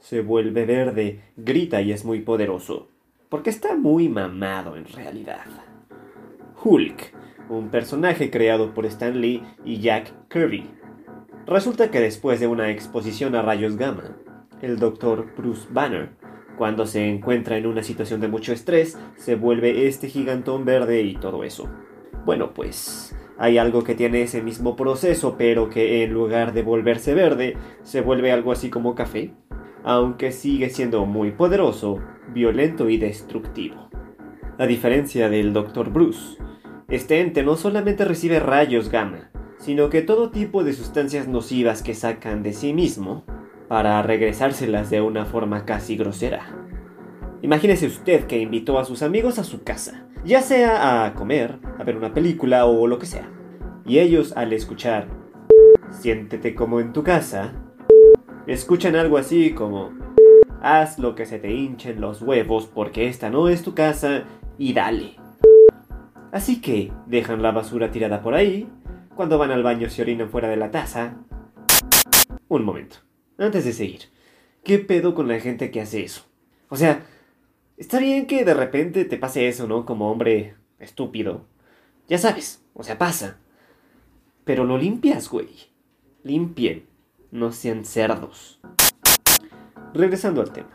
se 0.00 0.20
vuelve 0.20 0.64
verde, 0.64 1.20
grita 1.36 1.80
y 1.80 1.92
es 1.92 2.04
muy 2.04 2.20
poderoso. 2.20 2.88
Porque 3.28 3.50
está 3.50 3.76
muy 3.76 4.08
mamado 4.08 4.76
en 4.76 4.86
realidad. 4.86 5.46
Hulk, 6.62 7.12
un 7.48 7.70
personaje 7.70 8.30
creado 8.30 8.72
por 8.72 8.86
Stan 8.86 9.20
Lee 9.20 9.42
y 9.64 9.78
Jack 9.80 10.12
Kirby. 10.28 10.70
Resulta 11.46 11.90
que 11.90 12.00
después 12.00 12.40
de 12.40 12.46
una 12.46 12.70
exposición 12.70 13.34
a 13.34 13.42
rayos 13.42 13.76
gamma, 13.76 14.16
el 14.62 14.78
Dr. 14.78 15.34
Bruce 15.36 15.66
Banner, 15.70 16.10
cuando 16.56 16.86
se 16.86 17.08
encuentra 17.08 17.56
en 17.56 17.66
una 17.66 17.82
situación 17.82 18.20
de 18.20 18.28
mucho 18.28 18.52
estrés, 18.52 18.98
se 19.16 19.34
vuelve 19.34 19.86
este 19.86 20.08
gigantón 20.08 20.64
verde 20.64 21.02
y 21.02 21.14
todo 21.16 21.44
eso. 21.44 21.68
Bueno, 22.24 22.54
pues 22.54 23.14
hay 23.38 23.58
algo 23.58 23.84
que 23.84 23.94
tiene 23.94 24.22
ese 24.22 24.42
mismo 24.42 24.74
proceso, 24.76 25.36
pero 25.36 25.68
que 25.68 26.02
en 26.02 26.12
lugar 26.12 26.52
de 26.52 26.62
volverse 26.62 27.14
verde, 27.14 27.56
se 27.82 28.00
vuelve 28.00 28.32
algo 28.32 28.50
así 28.50 28.70
como 28.70 28.94
café 28.94 29.34
aunque 29.86 30.32
sigue 30.32 30.68
siendo 30.68 31.06
muy 31.06 31.30
poderoso, 31.30 32.00
violento 32.34 32.90
y 32.90 32.98
destructivo. 32.98 33.88
A 34.58 34.66
diferencia 34.66 35.30
del 35.30 35.52
Dr. 35.52 35.90
Bruce, 35.90 36.38
este 36.88 37.20
ente 37.20 37.44
no 37.44 37.56
solamente 37.56 38.04
recibe 38.04 38.40
rayos 38.40 38.90
gamma, 38.90 39.30
sino 39.58 39.88
que 39.88 40.02
todo 40.02 40.30
tipo 40.30 40.64
de 40.64 40.72
sustancias 40.72 41.28
nocivas 41.28 41.84
que 41.84 41.94
sacan 41.94 42.42
de 42.42 42.52
sí 42.52 42.72
mismo 42.72 43.24
para 43.68 44.02
regresárselas 44.02 44.90
de 44.90 45.02
una 45.02 45.24
forma 45.24 45.64
casi 45.64 45.96
grosera. 45.96 46.66
Imagínese 47.42 47.86
usted 47.86 48.26
que 48.26 48.40
invitó 48.40 48.80
a 48.80 48.84
sus 48.84 49.02
amigos 49.02 49.38
a 49.38 49.44
su 49.44 49.62
casa, 49.62 50.08
ya 50.24 50.42
sea 50.42 51.04
a 51.04 51.14
comer, 51.14 51.60
a 51.78 51.84
ver 51.84 51.96
una 51.96 52.12
película 52.12 52.66
o 52.66 52.88
lo 52.88 52.98
que 52.98 53.06
sea, 53.06 53.30
y 53.84 54.00
ellos 54.00 54.36
al 54.36 54.52
escuchar 54.52 55.06
Siéntete 55.90 56.54
como 56.56 56.80
en 56.80 56.92
tu 56.92 57.04
casa, 57.04 57.52
escuchan 58.46 58.96
algo 58.96 59.18
así 59.18 59.52
como, 59.52 59.92
haz 60.62 60.98
lo 60.98 61.14
que 61.14 61.26
se 61.26 61.38
te 61.38 61.52
hinchen 61.52 62.00
los 62.00 62.22
huevos 62.22 62.66
porque 62.66 63.08
esta 63.08 63.30
no 63.30 63.48
es 63.48 63.62
tu 63.62 63.74
casa 63.74 64.24
y 64.58 64.72
dale. 64.72 65.16
Así 66.32 66.60
que 66.60 66.92
dejan 67.06 67.42
la 67.42 67.52
basura 67.52 67.90
tirada 67.90 68.22
por 68.22 68.34
ahí, 68.34 68.68
cuando 69.14 69.38
van 69.38 69.50
al 69.50 69.62
baño 69.62 69.88
se 69.90 70.02
orinan 70.02 70.30
fuera 70.30 70.48
de 70.48 70.56
la 70.56 70.70
taza. 70.70 71.16
Un 72.48 72.64
momento, 72.64 72.96
antes 73.38 73.64
de 73.64 73.72
seguir, 73.72 74.02
¿qué 74.62 74.78
pedo 74.78 75.14
con 75.14 75.28
la 75.28 75.40
gente 75.40 75.70
que 75.70 75.80
hace 75.80 76.04
eso? 76.04 76.22
O 76.68 76.76
sea, 76.76 77.04
está 77.76 77.98
bien 77.98 78.26
que 78.26 78.44
de 78.44 78.54
repente 78.54 79.04
te 79.04 79.16
pase 79.16 79.48
eso, 79.48 79.66
¿no? 79.66 79.84
Como 79.84 80.10
hombre 80.10 80.54
estúpido. 80.78 81.46
Ya 82.08 82.18
sabes, 82.18 82.64
o 82.74 82.84
sea, 82.84 82.98
pasa. 82.98 83.38
Pero 84.44 84.64
lo 84.64 84.78
limpias, 84.78 85.28
güey. 85.28 85.48
Limpien 86.22 86.95
no 87.30 87.52
sean 87.52 87.84
cerdos. 87.84 88.60
Regresando 89.94 90.40
al 90.40 90.52
tema. 90.52 90.68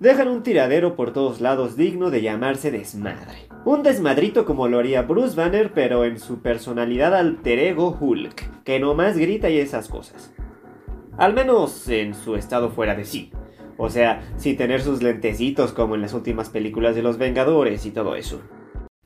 Dejan 0.00 0.28
un 0.28 0.42
tiradero 0.42 0.96
por 0.96 1.12
todos 1.12 1.40
lados 1.40 1.76
digno 1.76 2.10
de 2.10 2.22
llamarse 2.22 2.70
desmadre. 2.70 3.48
Un 3.64 3.82
desmadrito 3.82 4.44
como 4.44 4.68
lo 4.68 4.78
haría 4.78 5.02
Bruce 5.02 5.36
Banner, 5.36 5.72
pero 5.72 6.04
en 6.04 6.18
su 6.18 6.40
personalidad 6.40 7.14
alter 7.14 7.58
ego 7.58 7.96
Hulk, 7.98 8.62
que 8.64 8.78
nomás 8.80 9.16
grita 9.16 9.48
y 9.48 9.58
esas 9.58 9.88
cosas. 9.88 10.34
Al 11.16 11.32
menos 11.32 11.88
en 11.88 12.14
su 12.14 12.36
estado 12.36 12.70
fuera 12.70 12.94
de 12.94 13.04
sí. 13.04 13.30
O 13.76 13.88
sea, 13.88 14.22
sin 14.36 14.56
tener 14.56 14.82
sus 14.82 15.02
lentecitos 15.02 15.72
como 15.72 15.94
en 15.94 16.02
las 16.02 16.12
últimas 16.12 16.50
películas 16.50 16.94
de 16.94 17.02
los 17.02 17.18
Vengadores 17.18 17.86
y 17.86 17.90
todo 17.90 18.16
eso. 18.16 18.42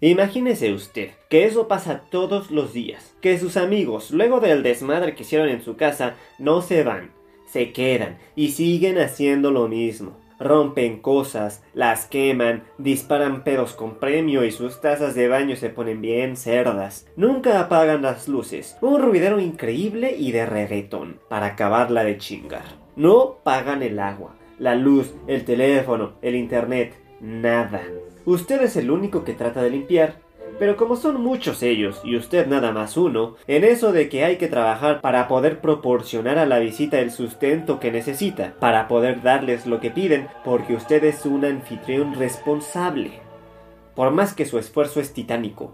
Imagínese 0.00 0.72
usted 0.72 1.10
que 1.28 1.44
eso 1.44 1.66
pasa 1.66 2.02
todos 2.08 2.52
los 2.52 2.72
días, 2.72 3.16
que 3.20 3.36
sus 3.36 3.56
amigos, 3.56 4.12
luego 4.12 4.38
del 4.38 4.62
desmadre 4.62 5.16
que 5.16 5.24
hicieron 5.24 5.48
en 5.48 5.60
su 5.60 5.76
casa, 5.76 6.14
no 6.38 6.62
se 6.62 6.84
van, 6.84 7.10
se 7.46 7.72
quedan 7.72 8.18
y 8.36 8.50
siguen 8.50 8.98
haciendo 8.98 9.50
lo 9.50 9.66
mismo. 9.66 10.16
Rompen 10.38 11.00
cosas, 11.00 11.64
las 11.74 12.06
queman, 12.06 12.62
disparan 12.78 13.42
pedos 13.42 13.72
con 13.72 13.96
premio 13.96 14.44
y 14.44 14.52
sus 14.52 14.80
tazas 14.80 15.16
de 15.16 15.26
baño 15.26 15.56
se 15.56 15.68
ponen 15.68 16.00
bien 16.00 16.36
cerdas. 16.36 17.08
Nunca 17.16 17.58
apagan 17.58 18.02
las 18.02 18.28
luces, 18.28 18.76
un 18.80 19.02
ruidero 19.02 19.40
increíble 19.40 20.14
y 20.16 20.30
de 20.30 20.46
reggaetón 20.46 21.18
para 21.28 21.46
acabarla 21.46 22.04
de 22.04 22.18
chingar. 22.18 22.66
No 22.94 23.38
pagan 23.42 23.82
el 23.82 23.98
agua, 23.98 24.36
la 24.60 24.76
luz, 24.76 25.12
el 25.26 25.44
teléfono, 25.44 26.12
el 26.22 26.36
internet, 26.36 26.94
nada. 27.20 27.82
Usted 28.28 28.60
es 28.60 28.76
el 28.76 28.90
único 28.90 29.24
que 29.24 29.32
trata 29.32 29.62
de 29.62 29.70
limpiar. 29.70 30.16
Pero 30.58 30.76
como 30.76 30.96
son 30.96 31.18
muchos 31.22 31.62
ellos 31.62 32.02
y 32.04 32.14
usted 32.14 32.46
nada 32.46 32.72
más 32.72 32.98
uno, 32.98 33.36
en 33.46 33.64
eso 33.64 33.90
de 33.90 34.10
que 34.10 34.22
hay 34.22 34.36
que 34.36 34.48
trabajar 34.48 35.00
para 35.00 35.28
poder 35.28 35.62
proporcionar 35.62 36.36
a 36.36 36.44
la 36.44 36.58
visita 36.58 36.98
el 36.98 37.10
sustento 37.10 37.80
que 37.80 37.90
necesita, 37.90 38.52
para 38.60 38.86
poder 38.86 39.22
darles 39.22 39.64
lo 39.64 39.80
que 39.80 39.90
piden, 39.90 40.28
porque 40.44 40.74
usted 40.74 41.04
es 41.04 41.24
un 41.24 41.46
anfitrión 41.46 42.16
responsable. 42.16 43.12
Por 43.94 44.10
más 44.10 44.34
que 44.34 44.44
su 44.44 44.58
esfuerzo 44.58 45.00
es 45.00 45.14
titánico, 45.14 45.72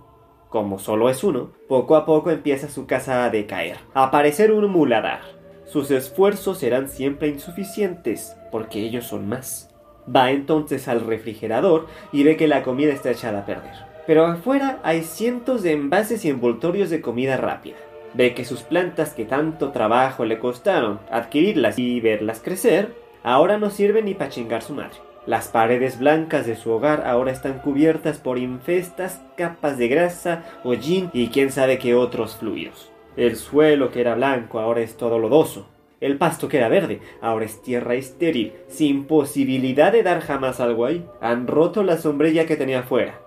como 0.48 0.78
solo 0.78 1.10
es 1.10 1.24
uno, 1.24 1.50
poco 1.66 1.96
a 1.96 2.06
poco 2.06 2.30
empieza 2.30 2.68
su 2.68 2.86
casa 2.86 3.24
a 3.24 3.30
decaer, 3.30 3.78
a 3.94 4.12
parecer 4.12 4.52
un 4.52 4.70
muladar. 4.70 5.22
Sus 5.66 5.90
esfuerzos 5.90 6.58
serán 6.58 6.88
siempre 6.88 7.26
insuficientes, 7.26 8.36
porque 8.52 8.78
ellos 8.78 9.06
son 9.06 9.28
más. 9.28 9.73
Va 10.14 10.30
entonces 10.30 10.88
al 10.88 11.00
refrigerador 11.00 11.86
y 12.12 12.24
ve 12.24 12.36
que 12.36 12.48
la 12.48 12.62
comida 12.62 12.92
está 12.92 13.10
echada 13.10 13.40
a 13.40 13.46
perder. 13.46 13.72
Pero 14.06 14.26
afuera 14.26 14.80
hay 14.82 15.02
cientos 15.02 15.62
de 15.62 15.72
envases 15.72 16.24
y 16.24 16.28
envoltorios 16.28 16.90
de 16.90 17.00
comida 17.00 17.36
rápida. 17.36 17.76
Ve 18.12 18.34
que 18.34 18.44
sus 18.44 18.62
plantas 18.62 19.14
que 19.14 19.24
tanto 19.24 19.70
trabajo 19.70 20.24
le 20.24 20.38
costaron 20.38 21.00
adquirirlas 21.10 21.78
y 21.78 22.00
verlas 22.00 22.40
crecer, 22.40 22.94
ahora 23.22 23.58
no 23.58 23.70
sirven 23.70 24.04
ni 24.04 24.14
para 24.14 24.30
chingar 24.30 24.62
su 24.62 24.74
madre. 24.74 24.98
Las 25.26 25.48
paredes 25.48 25.98
blancas 25.98 26.46
de 26.46 26.54
su 26.54 26.70
hogar 26.70 27.04
ahora 27.06 27.32
están 27.32 27.60
cubiertas 27.60 28.18
por 28.18 28.38
infestas 28.38 29.22
capas 29.38 29.78
de 29.78 29.88
grasa, 29.88 30.44
hollín 30.64 31.08
y 31.14 31.28
quién 31.28 31.50
sabe 31.50 31.78
qué 31.78 31.94
otros 31.94 32.36
fluidos. 32.36 32.92
El 33.16 33.36
suelo 33.36 33.90
que 33.90 34.02
era 34.02 34.16
blanco 34.16 34.60
ahora 34.60 34.82
es 34.82 34.98
todo 34.98 35.18
lodoso. 35.18 35.66
El 36.04 36.18
pasto 36.18 36.48
que 36.50 36.58
era 36.58 36.68
verde 36.68 37.00
ahora 37.22 37.46
es 37.46 37.62
tierra 37.62 37.94
estéril, 37.94 38.52
sin 38.68 39.06
posibilidad 39.06 39.90
de 39.90 40.02
dar 40.02 40.20
jamás 40.20 40.60
algo 40.60 40.84
ahí. 40.84 41.02
Han 41.22 41.46
roto 41.46 41.82
la 41.82 41.96
sombrilla 41.96 42.44
que 42.44 42.58
tenía 42.58 42.80
afuera, 42.80 43.22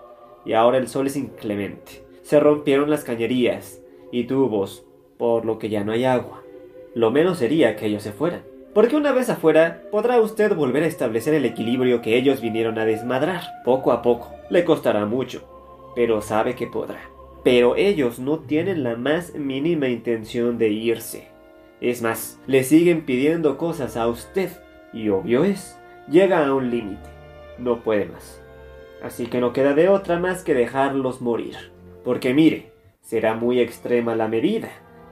y 0.46 0.54
ahora 0.54 0.78
el 0.78 0.88
sol 0.88 1.08
es 1.08 1.16
inclemente. 1.16 2.04
Se 2.22 2.40
rompieron 2.40 2.92
las 2.92 3.04
cañerías 3.04 3.82
y 4.12 4.26
tubos, 4.26 4.86
por 5.18 5.44
lo 5.44 5.58
que 5.58 5.70
ya 5.70 5.84
no 5.84 5.92
hay 5.92 6.06
agua. 6.06 6.44
Lo 6.94 7.10
menos 7.10 7.40
sería 7.40 7.76
que 7.76 7.88
ellos 7.88 8.04
se 8.04 8.12
fueran. 8.12 8.44
Porque 8.76 8.96
una 8.96 9.12
vez 9.12 9.32
afuera, 9.32 9.82
podrá 9.90 10.22
usted 10.22 10.54
volver 10.56 10.84
a 10.84 10.88
establecer 10.88 11.34
el 11.34 11.46
equilibrio 11.46 12.04
que 12.04 12.16
ellos 12.16 12.42
vinieron 12.42 12.78
a 12.78 12.86
desmadrar, 12.86 13.42
poco 13.66 13.92
a 13.92 14.04
poco. 14.04 14.36
Le 14.52 14.64
costará 14.64 15.08
mucho, 15.08 15.42
pero 15.96 16.22
sabe 16.22 16.54
que 16.54 16.68
podrá. 16.68 17.10
Pero 17.44 17.76
ellos 17.76 18.20
no 18.20 18.38
tienen 18.38 18.84
la 18.84 18.96
más 18.96 19.34
mínima 19.34 19.88
intención 19.88 20.60
de 20.60 20.70
irse. 20.70 21.37
Es 21.80 22.02
más, 22.02 22.40
le 22.48 22.64
siguen 22.64 23.06
pidiendo 23.06 23.58
cosas 23.58 23.98
a 23.98 24.08
usted 24.08 24.50
y 24.94 25.10
obvio 25.10 25.44
es, 25.44 25.78
llega 26.10 26.46
a 26.46 26.54
un 26.54 26.72
límite, 26.72 27.10
no 27.60 27.84
puede 27.84 28.06
más. 28.06 28.42
Así 29.04 29.28
que 29.28 29.40
no 29.40 29.54
queda 29.54 29.74
de 29.74 29.90
otra 29.90 30.20
más 30.20 30.44
que 30.44 30.56
dejarlos 30.56 31.22
morir. 31.22 31.72
Porque 32.04 32.34
mire, 32.34 32.72
será 33.02 33.36
muy 33.36 33.60
extrema 33.60 34.16
la 34.16 34.28
medida, 34.28 34.70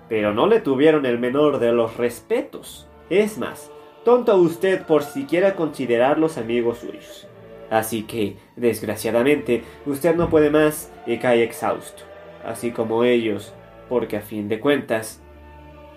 pero 0.10 0.34
no 0.34 0.48
le 0.48 0.60
tuvieron 0.60 1.06
el 1.06 1.20
menor 1.20 1.60
de 1.60 1.72
los 1.72 1.98
respetos. 1.98 2.88
Es 3.10 3.38
más, 3.38 3.72
tonto 4.04 4.36
usted 4.38 4.86
por 4.86 5.04
siquiera 5.04 5.56
considerarlos 5.56 6.38
amigos 6.38 6.80
suyos. 6.80 7.28
Así 7.70 8.04
que, 8.04 8.38
desgraciadamente, 8.56 9.64
usted 9.86 10.16
no 10.16 10.30
puede 10.30 10.50
más 10.50 10.92
y 11.06 11.18
cae 11.18 11.44
exhausto, 11.44 12.04
así 12.46 12.72
como 12.72 13.04
ellos, 13.04 13.54
porque 13.90 14.18
a 14.18 14.22
fin 14.22 14.48
de 14.50 14.60
cuentas, 14.60 15.22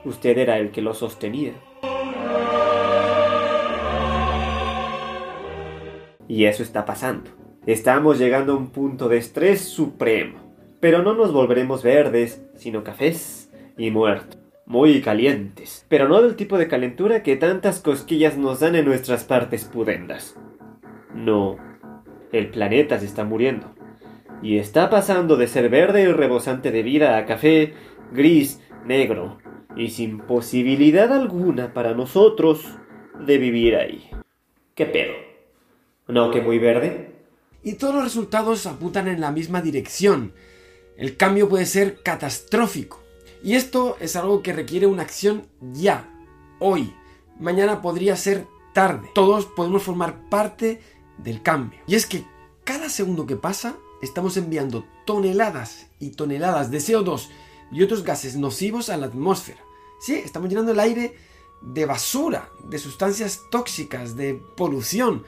Usted 0.05 0.39
era 0.39 0.59
el 0.59 0.71
que 0.71 0.83
lo 0.83 0.95
sostenía. 0.95 1.53
Y 6.27 6.45
eso 6.45 6.63
está 6.63 6.85
pasando. 6.85 7.31
Estamos 7.67 8.19
llegando 8.19 8.53
a 8.53 8.57
un 8.57 8.71
punto 8.71 9.09
de 9.09 9.19
estrés 9.19 9.63
supremo. 9.63 10.39
Pero 10.81 11.03
no 11.03 11.15
nos 11.15 11.33
volveremos 11.33 11.83
verdes, 11.83 12.43
sino 12.55 12.85
cafés 12.85 13.51
y 13.77 13.91
muertos. 13.91 14.39
muy 14.69 15.01
calientes, 15.01 15.87
pero 15.89 16.09
no 16.09 16.21
del 16.21 16.37
tipo 16.37 16.59
de 16.59 16.69
calentura 16.69 17.23
que 17.23 17.37
tantas 17.37 17.81
cosquillas 17.81 18.37
nos 18.37 18.61
dan 18.61 18.77
en 18.77 18.85
nuestras 18.85 19.25
partes 19.25 19.65
pudendas. 19.65 20.37
No, 21.15 21.57
el 22.33 22.51
planeta 22.51 22.99
se 22.99 23.07
está 23.07 23.25
muriendo, 23.25 23.75
y 24.43 24.59
está 24.59 24.91
pasando 24.91 25.37
de 25.37 25.47
ser 25.47 25.71
verde 25.71 26.03
y 26.03 26.13
rebosante 26.13 26.71
de 26.71 26.83
vida 26.83 27.17
a 27.17 27.25
café, 27.25 27.73
gris, 28.13 28.61
negro, 28.85 29.39
y 29.79 29.91
sin 29.91 30.19
posibilidad 30.19 31.13
alguna 31.13 31.73
para 31.73 31.95
nosotros 31.95 32.65
de 33.25 33.39
vivir 33.39 33.77
ahí. 33.77 34.11
¿Qué 34.75 34.87
pedo? 34.87 35.15
¿No 36.09 36.31
que 36.31 36.41
muy 36.41 36.59
verde? 36.59 37.15
Y 37.63 37.75
todos 37.75 37.95
los 37.95 38.05
resultados 38.05 38.67
apuntan 38.67 39.09
en 39.09 39.21
la 39.21 39.31
misma 39.31 39.63
dirección. 39.63 40.33
El 40.97 41.17
cambio 41.17 41.49
puede 41.49 41.67
ser 41.67 42.03
catastrófico. 42.03 43.03
Y 43.43 43.55
esto 43.55 43.97
es 44.01 44.17
algo 44.17 44.43
que 44.43 44.53
requiere 44.53 44.87
una 44.87 45.03
acción 45.03 45.47
ya, 45.73 46.11
hoy. 46.59 46.93
Mañana 47.39 47.81
podría 47.81 48.17
ser 48.17 48.47
tarde. 48.75 49.09
Todos 49.15 49.47
podemos 49.47 49.85
formar 49.85 50.29
parte 50.29 50.81
del 51.19 51.43
cambio. 51.43 51.79
Y 51.87 51.95
es 51.95 52.07
que 52.07 52.25
cada 52.65 52.89
segundo 52.89 53.27
que 53.27 53.37
pasa 53.37 53.77
estamos 54.03 54.37
enviando 54.37 54.85
toneladas 55.05 55.87
y 56.01 56.11
toneladas 56.11 56.71
de 56.71 56.79
CO2 56.79 57.29
y 57.71 57.83
otros 57.83 58.03
gases 58.03 58.37
nocivos 58.37 58.91
a 58.91 58.97
la 58.97 59.07
atmósfera. 59.07 59.68
Sí, 59.99 60.15
estamos 60.15 60.49
llenando 60.49 60.73
el 60.73 60.81
aire 60.81 61.17
de 61.61 61.87
basura, 61.87 62.51
de 62.65 62.79
sustancias 62.79 63.43
tóxicas, 63.51 64.17
de 64.17 64.35
polución. 64.57 65.25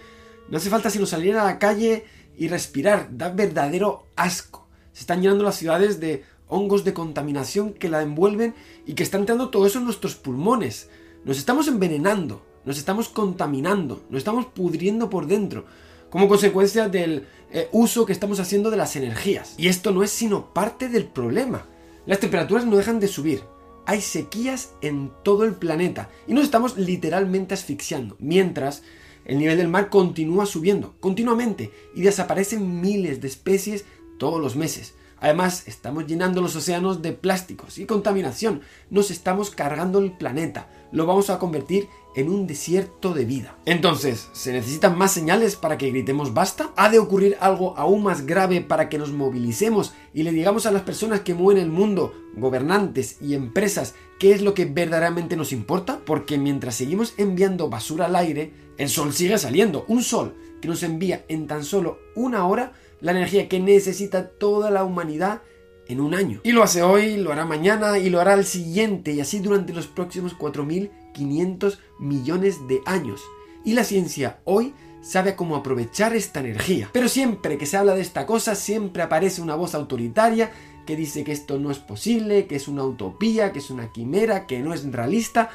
No 0.48 0.58
hace 0.58 0.70
falta 0.70 0.90
sino 0.90 1.06
salir 1.06 1.36
a 1.36 1.44
la 1.44 1.58
calle 1.58 2.04
y 2.36 2.48
respirar, 2.48 3.08
da 3.10 3.30
verdadero 3.30 4.06
asco. 4.16 4.68
Se 4.92 5.00
están 5.00 5.22
llenando 5.22 5.44
las 5.44 5.56
ciudades 5.56 6.00
de 6.00 6.24
hongos 6.46 6.84
de 6.84 6.94
contaminación 6.94 7.72
que 7.72 7.88
la 7.88 8.02
envuelven 8.02 8.54
y 8.86 8.94
que 8.94 9.02
están 9.02 9.22
entrando 9.22 9.50
todo 9.50 9.66
eso 9.66 9.78
en 9.78 9.84
nuestros 9.84 10.14
pulmones. 10.14 10.88
Nos 11.24 11.38
estamos 11.38 11.68
envenenando, 11.68 12.42
nos 12.64 12.78
estamos 12.78 13.08
contaminando, 13.08 14.02
nos 14.08 14.18
estamos 14.18 14.46
pudriendo 14.46 15.10
por 15.10 15.26
dentro, 15.26 15.64
como 16.10 16.28
consecuencia 16.28 16.88
del 16.88 17.26
eh, 17.52 17.68
uso 17.72 18.06
que 18.06 18.12
estamos 18.12 18.40
haciendo 18.40 18.70
de 18.70 18.76
las 18.76 18.96
energías. 18.96 19.54
Y 19.56 19.68
esto 19.68 19.90
no 19.90 20.02
es 20.02 20.10
sino 20.10 20.52
parte 20.52 20.88
del 20.88 21.06
problema. 21.06 21.66
Las 22.06 22.20
temperaturas 22.20 22.66
no 22.66 22.76
dejan 22.76 23.00
de 23.00 23.08
subir, 23.08 23.42
hay 23.90 24.02
sequías 24.02 24.70
en 24.82 25.10
todo 25.24 25.42
el 25.42 25.54
planeta 25.54 26.10
y 26.28 26.32
nos 26.32 26.44
estamos 26.44 26.78
literalmente 26.78 27.54
asfixiando, 27.54 28.16
mientras 28.20 28.84
el 29.24 29.40
nivel 29.40 29.58
del 29.58 29.66
mar 29.66 29.90
continúa 29.90 30.46
subiendo 30.46 30.94
continuamente 31.00 31.72
y 31.96 32.02
desaparecen 32.02 32.80
miles 32.80 33.20
de 33.20 33.26
especies 33.26 33.86
todos 34.16 34.40
los 34.40 34.54
meses. 34.54 34.94
Además, 35.18 35.66
estamos 35.66 36.06
llenando 36.06 36.40
los 36.40 36.54
océanos 36.54 37.02
de 37.02 37.12
plásticos 37.12 37.78
y 37.78 37.86
contaminación. 37.86 38.60
Nos 38.90 39.10
estamos 39.10 39.50
cargando 39.50 39.98
el 39.98 40.12
planeta. 40.12 40.68
Lo 40.92 41.04
vamos 41.04 41.28
a 41.28 41.40
convertir 41.40 41.88
en 42.14 42.28
un 42.28 42.46
desierto 42.46 43.14
de 43.14 43.24
vida. 43.24 43.56
Entonces, 43.66 44.28
¿se 44.32 44.52
necesitan 44.52 44.98
más 44.98 45.12
señales 45.12 45.56
para 45.56 45.78
que 45.78 45.90
gritemos 45.90 46.34
basta? 46.34 46.70
¿Ha 46.76 46.90
de 46.90 46.98
ocurrir 46.98 47.36
algo 47.40 47.76
aún 47.76 48.02
más 48.02 48.26
grave 48.26 48.60
para 48.60 48.88
que 48.88 48.98
nos 48.98 49.12
movilicemos 49.12 49.92
y 50.12 50.22
le 50.22 50.32
digamos 50.32 50.66
a 50.66 50.72
las 50.72 50.82
personas 50.82 51.20
que 51.20 51.34
mueven 51.34 51.62
el 51.62 51.70
mundo, 51.70 52.12
gobernantes 52.36 53.16
y 53.20 53.34
empresas, 53.34 53.94
qué 54.18 54.32
es 54.32 54.42
lo 54.42 54.54
que 54.54 54.64
verdaderamente 54.64 55.36
nos 55.36 55.52
importa? 55.52 56.00
Porque 56.04 56.38
mientras 56.38 56.74
seguimos 56.74 57.14
enviando 57.16 57.68
basura 57.68 58.06
al 58.06 58.16
aire, 58.16 58.52
el 58.76 58.88
sol 58.88 59.12
sigue 59.12 59.38
saliendo. 59.38 59.84
Un 59.88 60.02
sol 60.02 60.34
que 60.60 60.68
nos 60.68 60.82
envía 60.82 61.24
en 61.28 61.46
tan 61.46 61.64
solo 61.64 61.98
una 62.14 62.46
hora 62.46 62.72
la 63.00 63.12
energía 63.12 63.48
que 63.48 63.60
necesita 63.60 64.28
toda 64.28 64.70
la 64.70 64.84
humanidad 64.84 65.42
en 65.90 66.00
un 66.00 66.14
año. 66.14 66.40
Y 66.44 66.52
lo 66.52 66.62
hace 66.62 66.82
hoy, 66.82 67.16
lo 67.16 67.32
hará 67.32 67.44
mañana 67.44 67.98
y 67.98 68.10
lo 68.10 68.20
hará 68.20 68.34
el 68.34 68.44
siguiente 68.44 69.12
y 69.12 69.20
así 69.20 69.40
durante 69.40 69.72
los 69.72 69.86
próximos 69.86 70.36
4.500 70.38 71.78
millones 71.98 72.66
de 72.68 72.80
años. 72.86 73.20
Y 73.64 73.74
la 73.74 73.84
ciencia 73.84 74.40
hoy 74.44 74.72
sabe 75.02 75.36
cómo 75.36 75.56
aprovechar 75.56 76.14
esta 76.14 76.40
energía. 76.40 76.90
Pero 76.92 77.08
siempre 77.08 77.58
que 77.58 77.66
se 77.66 77.76
habla 77.76 77.94
de 77.94 78.02
esta 78.02 78.26
cosa, 78.26 78.54
siempre 78.54 79.02
aparece 79.02 79.42
una 79.42 79.54
voz 79.54 79.74
autoritaria 79.74 80.50
que 80.86 80.96
dice 80.96 81.24
que 81.24 81.32
esto 81.32 81.58
no 81.58 81.70
es 81.70 81.78
posible, 81.78 82.46
que 82.46 82.56
es 82.56 82.68
una 82.68 82.84
utopía, 82.84 83.52
que 83.52 83.58
es 83.58 83.70
una 83.70 83.92
quimera, 83.92 84.46
que 84.46 84.60
no 84.60 84.74
es 84.74 84.90
realista. 84.90 85.50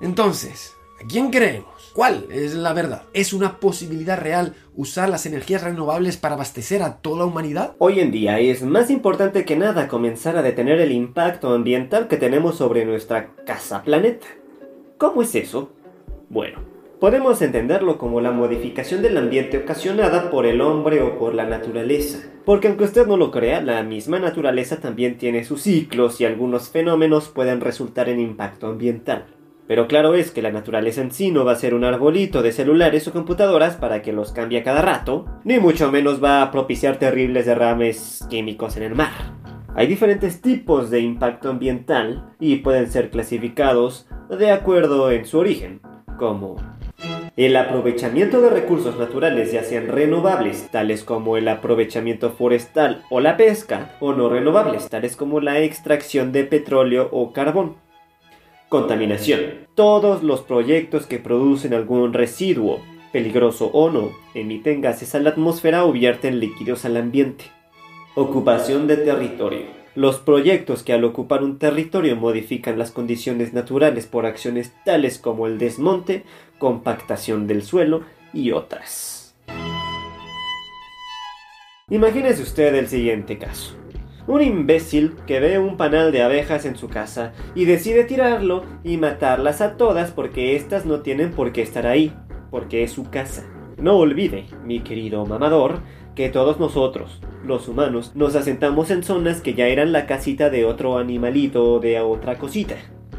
Entonces, 0.00 0.75
¿a 1.00 1.06
quién 1.06 1.30
creemos? 1.30 1.92
¿Cuál 1.92 2.26
es 2.30 2.54
la 2.54 2.72
verdad? 2.72 3.02
¿Es 3.14 3.32
una 3.32 3.58
posibilidad 3.58 4.18
real 4.18 4.54
usar 4.74 5.08
las 5.08 5.24
energías 5.24 5.62
renovables 5.62 6.16
para 6.16 6.34
abastecer 6.34 6.82
a 6.82 6.98
toda 6.98 7.20
la 7.20 7.24
humanidad? 7.24 7.74
Hoy 7.78 8.00
en 8.00 8.10
día 8.10 8.38
es 8.38 8.62
más 8.62 8.90
importante 8.90 9.44
que 9.44 9.56
nada 9.56 9.88
comenzar 9.88 10.36
a 10.36 10.42
detener 10.42 10.80
el 10.80 10.92
impacto 10.92 11.54
ambiental 11.54 12.08
que 12.08 12.18
tenemos 12.18 12.56
sobre 12.56 12.84
nuestra 12.84 13.34
casa 13.46 13.82
planeta. 13.82 14.26
¿Cómo 14.98 15.22
es 15.22 15.34
eso? 15.34 15.70
Bueno, 16.28 16.58
podemos 17.00 17.40
entenderlo 17.40 17.96
como 17.96 18.20
la 18.20 18.30
modificación 18.30 19.00
del 19.00 19.16
ambiente 19.16 19.58
ocasionada 19.58 20.30
por 20.30 20.44
el 20.44 20.60
hombre 20.60 21.02
o 21.02 21.18
por 21.18 21.34
la 21.34 21.46
naturaleza. 21.46 22.18
Porque 22.44 22.68
aunque 22.68 22.84
usted 22.84 23.06
no 23.06 23.16
lo 23.16 23.30
crea, 23.30 23.60
la 23.60 23.82
misma 23.82 24.18
naturaleza 24.18 24.80
también 24.80 25.16
tiene 25.16 25.44
sus 25.44 25.62
ciclos 25.62 26.20
y 26.20 26.26
algunos 26.26 26.68
fenómenos 26.68 27.28
pueden 27.28 27.60
resultar 27.60 28.08
en 28.08 28.20
impacto 28.20 28.66
ambiental. 28.66 29.35
Pero 29.66 29.88
claro 29.88 30.14
es 30.14 30.30
que 30.30 30.42
la 30.42 30.52
naturaleza 30.52 31.00
en 31.00 31.10
sí 31.10 31.30
no 31.30 31.44
va 31.44 31.52
a 31.52 31.56
ser 31.56 31.74
un 31.74 31.84
arbolito 31.84 32.42
de 32.42 32.52
celulares 32.52 33.06
o 33.08 33.12
computadoras 33.12 33.76
para 33.76 34.02
que 34.02 34.12
los 34.12 34.32
cambie 34.32 34.60
a 34.60 34.64
cada 34.64 34.82
rato, 34.82 35.26
ni 35.44 35.58
mucho 35.58 35.90
menos 35.90 36.22
va 36.22 36.42
a 36.42 36.50
propiciar 36.50 36.98
terribles 36.98 37.46
derrames 37.46 38.24
químicos 38.30 38.76
en 38.76 38.84
el 38.84 38.94
mar. 38.94 39.10
Hay 39.74 39.88
diferentes 39.88 40.40
tipos 40.40 40.90
de 40.90 41.00
impacto 41.00 41.50
ambiental 41.50 42.34
y 42.40 42.56
pueden 42.56 42.90
ser 42.90 43.10
clasificados 43.10 44.06
de 44.30 44.50
acuerdo 44.50 45.10
en 45.10 45.26
su 45.26 45.38
origen, 45.38 45.80
como 46.18 46.56
el 47.36 47.54
aprovechamiento 47.56 48.40
de 48.40 48.48
recursos 48.48 48.98
naturales, 48.98 49.52
ya 49.52 49.62
sean 49.62 49.88
renovables, 49.88 50.70
tales 50.70 51.04
como 51.04 51.36
el 51.36 51.46
aprovechamiento 51.48 52.30
forestal 52.30 53.02
o 53.10 53.20
la 53.20 53.36
pesca, 53.36 53.96
o 54.00 54.14
no 54.14 54.30
renovables, 54.30 54.88
tales 54.88 55.16
como 55.16 55.40
la 55.40 55.58
extracción 55.58 56.32
de 56.32 56.44
petróleo 56.44 57.10
o 57.12 57.34
carbón. 57.34 57.76
Contaminación. 58.68 59.68
Todos 59.76 60.24
los 60.24 60.40
proyectos 60.40 61.06
que 61.06 61.20
producen 61.20 61.72
algún 61.72 62.12
residuo, 62.12 62.80
peligroso 63.12 63.66
o 63.66 63.90
no, 63.90 64.10
emiten 64.34 64.80
gases 64.80 65.14
a 65.14 65.20
la 65.20 65.30
atmósfera 65.30 65.84
o 65.84 65.92
vierten 65.92 66.40
líquidos 66.40 66.84
al 66.84 66.96
ambiente. 66.96 67.44
Ocupación 68.16 68.88
de 68.88 68.96
territorio. 68.96 69.66
Los 69.94 70.18
proyectos 70.18 70.82
que 70.82 70.92
al 70.92 71.04
ocupar 71.04 71.44
un 71.44 71.58
territorio 71.58 72.16
modifican 72.16 72.76
las 72.76 72.90
condiciones 72.90 73.52
naturales 73.52 74.06
por 74.06 74.26
acciones 74.26 74.72
tales 74.84 75.18
como 75.18 75.46
el 75.46 75.58
desmonte, 75.58 76.24
compactación 76.58 77.46
del 77.46 77.62
suelo 77.62 78.02
y 78.32 78.50
otras. 78.50 79.36
Imagínese 81.88 82.42
usted 82.42 82.74
el 82.74 82.88
siguiente 82.88 83.38
caso. 83.38 83.76
Un 84.26 84.42
imbécil 84.42 85.14
que 85.26 85.38
ve 85.38 85.58
un 85.58 85.76
panal 85.76 86.10
de 86.10 86.22
abejas 86.22 86.66
en 86.66 86.76
su 86.76 86.88
casa 86.88 87.32
y 87.54 87.64
decide 87.64 88.04
tirarlo 88.04 88.64
y 88.82 88.96
matarlas 88.96 89.60
a 89.60 89.76
todas 89.76 90.10
porque 90.10 90.56
éstas 90.56 90.84
no 90.84 91.00
tienen 91.00 91.30
por 91.30 91.52
qué 91.52 91.62
estar 91.62 91.86
ahí, 91.86 92.12
porque 92.50 92.82
es 92.82 92.90
su 92.90 93.08
casa. 93.10 93.44
No 93.78 93.96
olvide, 93.96 94.46
mi 94.64 94.80
querido 94.80 95.24
mamador, 95.26 95.80
que 96.16 96.28
todos 96.28 96.58
nosotros, 96.58 97.20
los 97.44 97.68
humanos, 97.68 98.12
nos 98.16 98.34
asentamos 98.34 98.90
en 98.90 99.04
zonas 99.04 99.40
que 99.40 99.54
ya 99.54 99.68
eran 99.68 99.92
la 99.92 100.06
casita 100.06 100.50
de 100.50 100.64
otro 100.64 100.98
animalito 100.98 101.74
o 101.74 101.78
de 101.78 102.00
otra 102.00 102.36
cosita. 102.36 102.76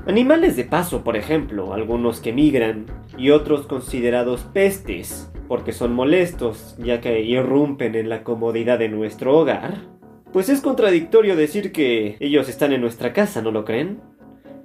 Animales 0.07 0.55
de 0.55 0.63
paso, 0.63 1.03
por 1.03 1.15
ejemplo, 1.15 1.73
algunos 1.73 2.21
que 2.21 2.33
migran 2.33 2.85
y 3.17 3.29
otros 3.29 3.67
considerados 3.67 4.41
pestes, 4.41 5.31
porque 5.47 5.73
son 5.73 5.93
molestos, 5.93 6.75
ya 6.79 6.99
que 7.01 7.21
irrumpen 7.21 7.95
en 7.95 8.09
la 8.09 8.23
comodidad 8.23 8.79
de 8.79 8.89
nuestro 8.89 9.37
hogar. 9.37 9.96
Pues 10.34 10.50
es 10.50 10.62
contradictorio 10.62 11.36
decir 11.36 11.72
que 11.72 12.17
ellos 12.19 12.50
están 12.50 12.74
en 12.74 12.81
nuestra 12.81 13.13
casa, 13.13 13.41
¿no 13.41 13.51
lo 13.51 13.65
creen? 13.65 14.01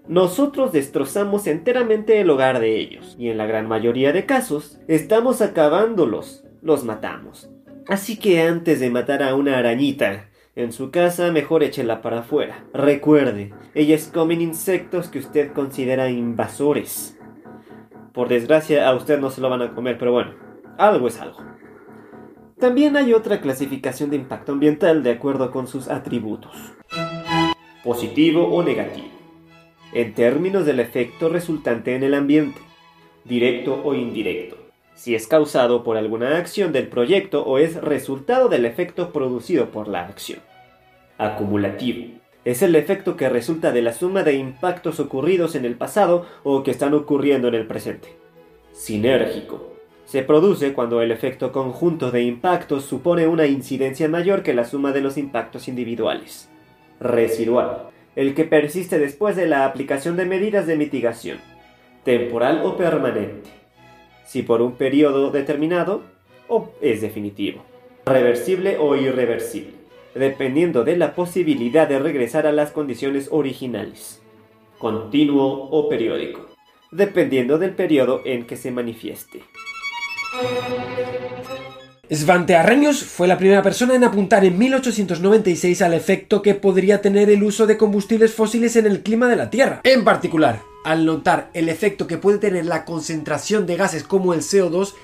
Nosotros 0.09 0.73
destrozamos 0.73 1.47
enteramente 1.47 2.21
el 2.21 2.29
hogar 2.29 2.59
de 2.59 2.77
ellos, 2.77 3.17
y 3.19 3.29
en 3.29 3.39
la 3.39 3.47
gran 3.47 3.69
mayoría 3.69 4.13
de 4.13 4.27
casos, 4.27 4.81
estamos 4.89 5.41
acabándolos, 5.41 6.45
los 6.61 6.85
matamos. 6.85 7.49
Así 7.87 8.19
que 8.19 8.43
antes 8.43 8.81
de 8.81 8.91
matar 8.91 9.23
a 9.23 9.35
una 9.35 9.59
arañita 9.59 10.29
en 10.55 10.73
su 10.73 10.91
casa, 10.91 11.33
mejor 11.33 11.63
échela 11.63 12.03
para 12.03 12.21
afuera. 12.21 12.65
Recuerde, 12.75 13.55
ellas 13.75 14.11
comen 14.13 14.41
insectos 14.41 15.09
que 15.09 15.21
usted 15.21 15.53
considera 15.53 16.11
invasores. 16.11 17.19
Por 18.13 18.29
desgracia, 18.29 18.89
a 18.89 18.95
usted 18.95 19.19
no 19.19 19.31
se 19.31 19.41
lo 19.41 19.49
van 19.49 19.63
a 19.63 19.75
comer, 19.75 19.97
pero 19.99 20.13
bueno, 20.13 20.35
algo 20.77 21.09
es 21.09 21.21
algo. 21.21 21.39
También 22.63 22.97
hay 22.97 23.13
otra 23.13 23.41
clasificación 23.41 24.11
de 24.11 24.15
impacto 24.15 24.53
ambiental 24.53 25.03
de 25.03 25.11
acuerdo 25.11 25.51
con 25.51 25.67
sus 25.67 25.89
atributos. 25.89 26.53
Positivo 27.83 28.55
o 28.55 28.63
negativo. 28.63 29.09
En 29.93 30.15
términos 30.15 30.65
del 30.65 30.79
efecto 30.79 31.29
resultante 31.29 31.97
en 31.97 32.05
el 32.05 32.15
ambiente, 32.15 32.61
directo 33.25 33.83
o 33.83 33.95
indirecto. 33.95 34.59
Si 34.95 35.17
es 35.17 35.27
causado 35.27 35.83
por 35.83 35.97
alguna 35.97 36.37
acción 36.37 36.73
del 36.73 36.87
proyecto 36.87 37.43
o 37.43 37.59
es 37.59 37.83
resultado 37.83 38.49
del 38.49 38.65
efecto 38.65 39.13
producido 39.13 39.73
por 39.73 39.89
la 39.89 40.07
acción. 40.07 40.39
Acumulativo. 41.19 42.13
Es 42.45 42.63
el 42.63 42.77
efecto 42.77 43.17
que 43.17 43.29
resulta 43.29 43.73
de 43.73 43.83
la 43.83 43.93
suma 43.93 44.23
de 44.23 44.35
impactos 44.35 45.01
ocurridos 45.01 45.57
en 45.57 45.65
el 45.65 45.75
pasado 45.75 46.27
o 46.45 46.63
que 46.63 46.71
están 46.71 46.95
ocurriendo 46.95 47.49
en 47.49 47.55
el 47.55 47.67
presente. 47.67 48.17
Sinérgico. 48.71 49.72
Se 50.13 50.23
produce 50.23 50.75
cuando 50.75 51.01
el 51.01 51.11
efecto 51.11 51.53
conjunto 51.53 52.11
de 52.11 52.21
impactos 52.21 52.85
supone 52.85 53.27
una 53.27 53.47
incidencia 53.47 54.11
mayor 54.11 54.43
que 54.43 54.53
la 54.53 54.67
suma 54.67 54.93
de 54.93 55.01
los 55.01 55.17
impactos 55.17 55.69
individuales. 55.69 56.51
Residual. 57.01 57.85
El 58.15 58.35
que 58.35 58.45
persiste 58.45 58.99
después 58.99 59.37
de 59.37 59.47
la 59.47 59.65
aplicación 59.65 60.19
de 60.19 60.27
medidas 60.27 60.67
de 60.67 60.77
mitigación. 60.77 61.39
Temporal 62.05 62.61
o 62.63 62.77
permanente. 62.77 63.49
Si 64.27 64.43
por 64.43 64.61
un 64.61 64.73
periodo 64.73 65.31
determinado 65.31 66.03
o 66.47 66.73
es 66.83 67.01
definitivo. 67.01 67.63
Reversible 68.05 68.77
o 68.77 68.95
irreversible 68.97 69.81
dependiendo 70.15 70.85
de 70.85 70.99
la 70.99 71.15
posibilidad 71.15 71.89
de 71.89 71.99
regresar 71.99 72.47
a 72.47 72.53
las 72.53 72.71
condiciones 72.71 73.29
originales, 73.31 74.23
continuo 74.77 75.71
o 75.71 75.89
periódico, 75.89 76.49
dependiendo 76.91 77.57
del 77.57 77.71
periodo 77.71 78.21
en 78.27 78.45
que 78.47 78.57
se 78.57 78.71
manifieste. 78.73 79.41
Svante 82.11 82.57
Arrhenius 82.57 83.03
fue 83.05 83.27
la 83.27 83.39
primera 83.39 83.63
persona 83.63 83.95
en 83.95 84.05
apuntar 84.05 84.45
en 84.45 84.59
1896 84.59 85.81
al 85.83 85.95
efecto 85.95 86.43
que 86.43 86.55
podría 86.55 87.01
tener 87.01 87.31
el 87.31 87.43
uso 87.43 87.67
de 87.67 87.79
combustibles 87.79 88.35
fósiles 88.35 88.77
en 88.77 88.87
el 88.87 89.03
clima 89.03 89.29
de 89.29 89.37
la 89.37 89.51
Tierra. 89.51 89.81
En 89.85 90.05
particular, 90.05 90.61
al 90.85 91.07
notar 91.07 91.51
el 91.55 91.69
efecto 91.69 92.07
que 92.07 92.19
puede 92.19 92.39
tener 92.39 92.67
la 92.67 92.85
concentración 92.85 93.67
de 93.67 93.77
gases 93.77 94.05
como 94.05 94.35
el 94.35 94.41
CO2 94.41 94.95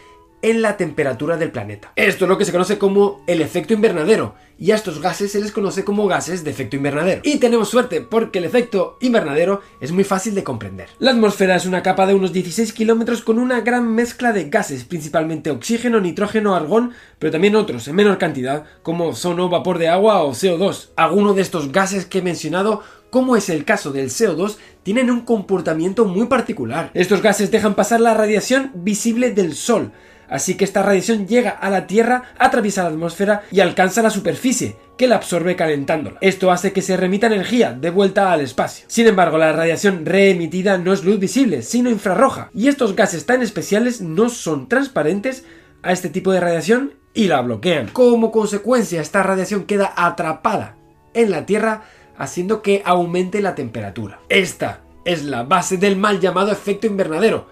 en 0.42 0.62
la 0.62 0.76
temperatura 0.76 1.36
del 1.36 1.50
planeta. 1.50 1.92
Esto 1.96 2.24
es 2.24 2.28
lo 2.28 2.38
que 2.38 2.44
se 2.44 2.52
conoce 2.52 2.78
como 2.78 3.22
el 3.26 3.40
efecto 3.40 3.74
invernadero, 3.74 4.34
y 4.58 4.72
a 4.72 4.74
estos 4.74 5.00
gases 5.00 5.30
se 5.32 5.40
les 5.40 5.52
conoce 5.52 5.84
como 5.84 6.08
gases 6.08 6.42
de 6.42 6.50
efecto 6.50 6.76
invernadero. 6.76 7.20
Y 7.24 7.38
tenemos 7.38 7.68
suerte 7.68 8.00
porque 8.00 8.40
el 8.40 8.44
efecto 8.44 8.98
invernadero 9.00 9.60
es 9.80 9.92
muy 9.92 10.02
fácil 10.02 10.34
de 10.34 10.42
comprender. 10.42 10.88
La 10.98 11.12
atmósfera 11.12 11.54
es 11.54 11.64
una 11.64 11.82
capa 11.82 12.06
de 12.06 12.14
unos 12.14 12.32
16 12.32 12.72
kilómetros 12.72 13.22
con 13.22 13.38
una 13.38 13.60
gran 13.60 13.94
mezcla 13.94 14.32
de 14.32 14.48
gases, 14.50 14.84
principalmente 14.84 15.50
oxígeno, 15.50 16.00
nitrógeno, 16.00 16.56
argón, 16.56 16.92
pero 17.20 17.30
también 17.30 17.54
otros 17.54 17.86
en 17.86 17.94
menor 17.94 18.18
cantidad, 18.18 18.64
como 18.82 19.08
ozono, 19.08 19.48
vapor 19.48 19.78
de 19.78 19.88
agua 19.88 20.22
o 20.24 20.32
CO2. 20.32 20.88
Algunos 20.96 21.36
de 21.36 21.42
estos 21.42 21.70
gases 21.70 22.04
que 22.04 22.18
he 22.18 22.22
mencionado 22.22 22.82
como 23.10 23.36
es 23.36 23.48
el 23.48 23.64
caso 23.64 23.90
del 23.92 24.10
CO2, 24.10 24.56
tienen 24.82 25.10
un 25.10 25.22
comportamiento 25.22 26.04
muy 26.04 26.26
particular. 26.26 26.90
Estos 26.94 27.22
gases 27.22 27.50
dejan 27.50 27.74
pasar 27.74 28.00
la 28.00 28.14
radiación 28.14 28.70
visible 28.74 29.30
del 29.30 29.54
Sol, 29.54 29.92
Así 30.28 30.56
que 30.56 30.64
esta 30.64 30.82
radiación 30.82 31.26
llega 31.26 31.50
a 31.50 31.70
la 31.70 31.86
Tierra, 31.86 32.24
atraviesa 32.38 32.82
la 32.82 32.90
atmósfera 32.90 33.42
y 33.50 33.60
alcanza 33.60 34.02
la 34.02 34.10
superficie, 34.10 34.76
que 34.96 35.06
la 35.06 35.16
absorbe 35.16 35.56
calentándola. 35.56 36.18
Esto 36.20 36.50
hace 36.50 36.72
que 36.72 36.82
se 36.82 36.96
remita 36.96 37.28
energía 37.28 37.72
de 37.72 37.90
vuelta 37.90 38.32
al 38.32 38.40
espacio. 38.40 38.84
Sin 38.88 39.06
embargo, 39.06 39.38
la 39.38 39.52
radiación 39.52 40.04
reemitida 40.04 40.76
no 40.76 40.92
es 40.92 41.04
luz 41.04 41.18
visible, 41.18 41.62
sino 41.62 41.88
infrarroja, 41.88 42.50
y 42.52 42.68
estos 42.68 42.94
gases 42.94 43.24
tan 43.24 43.42
especiales 43.42 44.00
no 44.00 44.28
son 44.28 44.68
transparentes 44.68 45.44
a 45.82 45.92
este 45.92 46.10
tipo 46.10 46.32
de 46.32 46.40
radiación 46.40 46.94
y 47.14 47.28
la 47.28 47.40
bloquean. 47.40 47.88
Como 47.88 48.30
consecuencia, 48.30 49.00
esta 49.00 49.22
radiación 49.22 49.64
queda 49.64 49.92
atrapada 49.96 50.76
en 51.14 51.30
la 51.30 51.46
Tierra, 51.46 51.84
haciendo 52.16 52.62
que 52.62 52.82
aumente 52.84 53.40
la 53.40 53.54
temperatura. 53.54 54.20
Esta 54.28 54.80
es 55.04 55.24
la 55.24 55.44
base 55.44 55.78
del 55.78 55.96
mal 55.96 56.20
llamado 56.20 56.52
efecto 56.52 56.86
invernadero. 56.86 57.46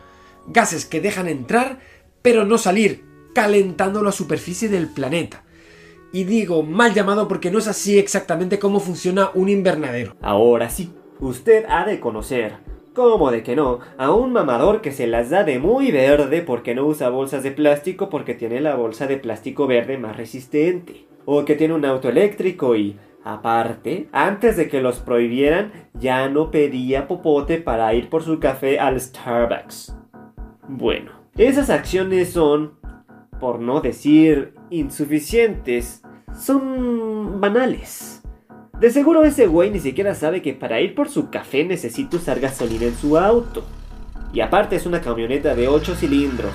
Gases 0.48 0.84
que 0.84 1.00
dejan 1.00 1.28
entrar 1.28 1.78
pero 2.26 2.44
no 2.44 2.58
salir, 2.58 3.04
calentando 3.36 4.02
la 4.02 4.10
superficie 4.10 4.68
del 4.68 4.88
planeta. 4.88 5.44
Y 6.12 6.24
digo 6.24 6.64
mal 6.64 6.92
llamado 6.92 7.28
porque 7.28 7.52
no 7.52 7.60
es 7.60 7.68
así 7.68 8.00
exactamente 8.00 8.58
cómo 8.58 8.80
funciona 8.80 9.30
un 9.34 9.48
invernadero. 9.48 10.16
Ahora 10.20 10.68
sí, 10.68 10.92
usted 11.20 11.64
ha 11.68 11.86
de 11.86 12.00
conocer, 12.00 12.54
¿cómo 12.96 13.30
de 13.30 13.44
que 13.44 13.54
no? 13.54 13.78
A 13.96 14.10
un 14.10 14.32
mamador 14.32 14.80
que 14.80 14.90
se 14.90 15.06
las 15.06 15.30
da 15.30 15.44
de 15.44 15.60
muy 15.60 15.92
verde 15.92 16.42
porque 16.42 16.74
no 16.74 16.84
usa 16.84 17.10
bolsas 17.10 17.44
de 17.44 17.52
plástico 17.52 18.10
porque 18.10 18.34
tiene 18.34 18.60
la 18.60 18.74
bolsa 18.74 19.06
de 19.06 19.18
plástico 19.18 19.68
verde 19.68 19.96
más 19.96 20.16
resistente. 20.16 21.06
O 21.26 21.44
que 21.44 21.54
tiene 21.54 21.74
un 21.74 21.84
auto 21.84 22.08
eléctrico 22.08 22.74
y, 22.74 22.98
aparte, 23.22 24.08
antes 24.10 24.56
de 24.56 24.68
que 24.68 24.80
los 24.80 24.98
prohibieran, 24.98 25.70
ya 25.94 26.28
no 26.28 26.50
pedía 26.50 27.06
popote 27.06 27.58
para 27.58 27.94
ir 27.94 28.10
por 28.10 28.24
su 28.24 28.40
café 28.40 28.80
al 28.80 29.00
Starbucks. 29.00 29.96
Bueno, 30.66 31.15
esas 31.36 31.68
acciones 31.68 32.30
son, 32.30 32.72
por 33.38 33.60
no 33.60 33.80
decir 33.80 34.54
insuficientes, 34.70 36.02
son 36.34 37.40
banales. 37.40 38.22
De 38.80 38.90
seguro 38.90 39.24
ese 39.24 39.46
güey 39.46 39.70
ni 39.70 39.80
siquiera 39.80 40.14
sabe 40.14 40.42
que 40.42 40.52
para 40.52 40.80
ir 40.80 40.94
por 40.94 41.08
su 41.08 41.30
café 41.30 41.64
necesita 41.64 42.16
usar 42.16 42.40
gasolina 42.40 42.84
en 42.84 42.94
su 42.94 43.18
auto. 43.18 43.64
Y 44.32 44.40
aparte 44.40 44.76
es 44.76 44.86
una 44.86 45.00
camioneta 45.00 45.54
de 45.54 45.68
8 45.68 45.94
cilindros. 45.94 46.52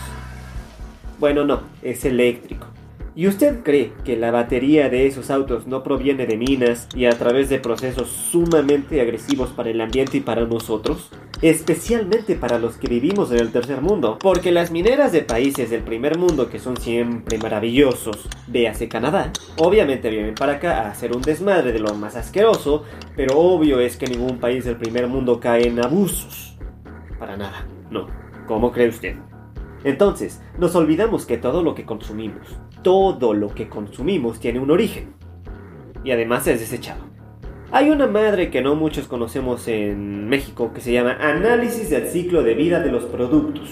Bueno, 1.19 1.45
no, 1.45 1.61
es 1.81 2.05
eléctrico. 2.05 2.67
¿Y 3.13 3.27
usted 3.27 3.61
cree 3.63 3.91
que 4.05 4.15
la 4.15 4.31
batería 4.31 4.89
de 4.89 5.05
esos 5.05 5.29
autos 5.29 5.67
no 5.67 5.83
proviene 5.83 6.25
de 6.25 6.37
minas 6.37 6.87
y 6.95 7.05
a 7.05 7.11
través 7.11 7.49
de 7.49 7.59
procesos 7.59 8.09
sumamente 8.09 9.01
agresivos 9.01 9.49
para 9.49 9.69
el 9.69 9.81
ambiente 9.81 10.17
y 10.17 10.21
para 10.21 10.45
nosotros? 10.45 11.11
Especialmente 11.41 12.35
para 12.35 12.59
los 12.59 12.75
que 12.77 12.87
vivimos 12.87 13.31
en 13.31 13.39
el 13.39 13.51
tercer 13.51 13.81
mundo. 13.81 14.19
Porque 14.19 14.51
las 14.51 14.69
mineras 14.69 15.11
de 15.11 15.23
países 15.23 15.71
del 15.71 15.81
primer 15.81 16.19
mundo, 16.19 16.49
que 16.51 16.59
son 16.59 16.77
siempre 16.77 17.39
maravillosos, 17.39 18.27
véase 18.45 18.87
Canadá, 18.87 19.31
obviamente 19.57 20.11
vienen 20.11 20.35
para 20.35 20.53
acá 20.53 20.81
a 20.81 20.91
hacer 20.91 21.15
un 21.15 21.23
desmadre 21.23 21.71
de 21.71 21.79
lo 21.79 21.95
más 21.95 22.15
asqueroso, 22.15 22.83
pero 23.15 23.39
obvio 23.39 23.79
es 23.79 23.97
que 23.97 24.05
ningún 24.05 24.37
país 24.37 24.65
del 24.65 24.77
primer 24.77 25.07
mundo 25.07 25.39
cae 25.39 25.67
en 25.67 25.83
abusos. 25.83 26.55
Para 27.17 27.35
nada, 27.37 27.65
no. 27.89 28.07
¿Cómo 28.47 28.71
cree 28.71 28.89
usted? 28.89 29.15
Entonces, 29.83 30.41
nos 30.59 30.75
olvidamos 30.75 31.25
que 31.25 31.37
todo 31.37 31.63
lo 31.63 31.73
que 31.73 31.85
consumimos, 31.85 32.47
todo 32.83 33.33
lo 33.33 33.49
que 33.55 33.67
consumimos 33.67 34.39
tiene 34.39 34.59
un 34.59 34.69
origen. 34.69 35.15
Y 36.03 36.11
además 36.11 36.45
es 36.45 36.59
desechado. 36.59 37.10
Hay 37.73 37.89
una 37.89 38.05
madre 38.05 38.51
que 38.51 38.61
no 38.61 38.75
muchos 38.75 39.07
conocemos 39.07 39.65
en 39.69 40.27
México 40.27 40.73
que 40.73 40.81
se 40.81 40.91
llama 40.91 41.17
Análisis 41.21 41.89
del 41.89 42.05
ciclo 42.09 42.43
de 42.43 42.53
vida 42.53 42.81
de 42.81 42.91
los 42.91 43.05
productos, 43.05 43.69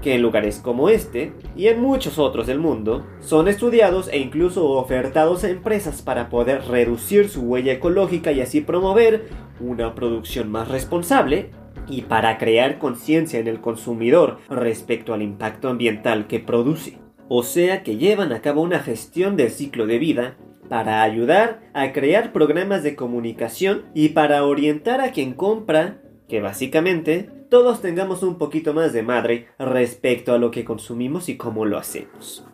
que 0.00 0.14
en 0.14 0.22
lugares 0.22 0.58
como 0.58 0.88
este 0.88 1.34
y 1.54 1.66
en 1.66 1.82
muchos 1.82 2.18
otros 2.18 2.46
del 2.46 2.58
mundo 2.58 3.04
son 3.20 3.48
estudiados 3.48 4.08
e 4.08 4.20
incluso 4.20 4.70
ofertados 4.70 5.44
a 5.44 5.50
empresas 5.50 6.00
para 6.00 6.30
poder 6.30 6.62
reducir 6.62 7.28
su 7.28 7.42
huella 7.42 7.74
ecológica 7.74 8.32
y 8.32 8.40
así 8.40 8.62
promover 8.62 9.28
una 9.60 9.94
producción 9.94 10.50
más 10.50 10.68
responsable 10.68 11.50
y 11.88 12.02
para 12.02 12.38
crear 12.38 12.78
conciencia 12.78 13.38
en 13.38 13.48
el 13.48 13.60
consumidor 13.60 14.38
respecto 14.48 15.12
al 15.12 15.20
impacto 15.20 15.68
ambiental 15.68 16.26
que 16.26 16.40
produce. 16.40 16.96
O 17.28 17.42
sea 17.42 17.82
que 17.82 17.98
llevan 17.98 18.32
a 18.32 18.40
cabo 18.40 18.62
una 18.62 18.78
gestión 18.78 19.36
del 19.36 19.50
ciclo 19.50 19.86
de 19.86 19.98
vida 19.98 20.36
para 20.68 21.02
ayudar 21.02 21.60
a 21.74 21.92
crear 21.92 22.32
programas 22.32 22.82
de 22.82 22.96
comunicación 22.96 23.86
y 23.94 24.10
para 24.10 24.44
orientar 24.44 25.00
a 25.00 25.12
quien 25.12 25.34
compra 25.34 26.02
que 26.28 26.40
básicamente 26.40 27.30
todos 27.48 27.80
tengamos 27.80 28.22
un 28.22 28.38
poquito 28.38 28.74
más 28.74 28.92
de 28.92 29.02
madre 29.02 29.48
respecto 29.58 30.32
a 30.32 30.38
lo 30.38 30.50
que 30.50 30.64
consumimos 30.64 31.28
y 31.28 31.36
cómo 31.36 31.64
lo 31.64 31.78
hacemos. 31.78 32.44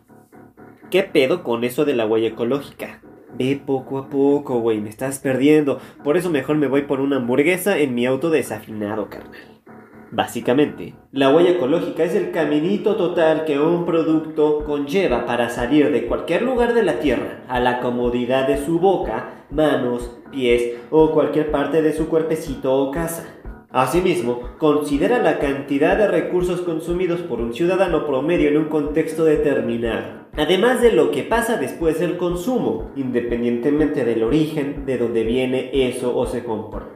¿Qué 0.91 1.03
pedo 1.03 1.43
con 1.43 1.63
eso 1.63 1.85
de 1.85 1.95
la 1.95 2.05
huella 2.05 2.27
ecológica? 2.27 3.01
Ve 3.35 3.59
poco 3.65 3.97
a 3.97 4.09
poco, 4.09 4.59
güey, 4.59 4.79
me 4.79 4.89
estás 4.89 5.17
perdiendo. 5.17 5.79
Por 6.03 6.17
eso 6.17 6.29
mejor 6.29 6.57
me 6.57 6.67
voy 6.67 6.83
por 6.83 6.99
una 6.99 7.15
hamburguesa 7.15 7.79
en 7.79 7.95
mi 7.95 8.05
auto 8.05 8.29
desafinado, 8.29 9.09
carnal. 9.09 9.62
Básicamente, 10.15 10.93
la 11.11 11.31
huella 11.31 11.49
ecológica 11.49 12.03
es 12.03 12.13
el 12.13 12.29
caminito 12.29 12.97
total 12.97 13.45
que 13.45 13.57
un 13.57 13.83
producto 13.83 14.63
conlleva 14.63 15.25
para 15.25 15.49
salir 15.49 15.91
de 15.91 16.05
cualquier 16.05 16.43
lugar 16.43 16.75
de 16.75 16.83
la 16.83 16.99
Tierra 16.99 17.43
a 17.47 17.59
la 17.59 17.79
comodidad 17.79 18.47
de 18.47 18.63
su 18.63 18.77
boca, 18.77 19.47
manos, 19.49 20.15
pies 20.31 20.73
o 20.91 21.09
cualquier 21.09 21.49
parte 21.49 21.81
de 21.81 21.93
su 21.93 22.09
cuerpecito 22.09 22.75
o 22.75 22.91
casa. 22.91 23.25
Asimismo, 23.71 24.41
considera 24.59 25.17
la 25.17 25.39
cantidad 25.39 25.97
de 25.97 26.07
recursos 26.07 26.61
consumidos 26.61 27.21
por 27.21 27.41
un 27.41 27.55
ciudadano 27.55 28.05
promedio 28.05 28.49
en 28.49 28.57
un 28.57 28.65
contexto 28.65 29.25
determinado, 29.25 30.27
además 30.37 30.79
de 30.79 30.91
lo 30.91 31.09
que 31.09 31.23
pasa 31.23 31.57
después 31.57 31.99
del 31.99 32.17
consumo, 32.17 32.91
independientemente 32.95 34.05
del 34.05 34.21
origen 34.21 34.85
de 34.85 34.99
donde 34.99 35.23
viene 35.23 35.71
eso 35.73 36.15
o 36.15 36.27
se 36.27 36.43
compra. 36.43 36.87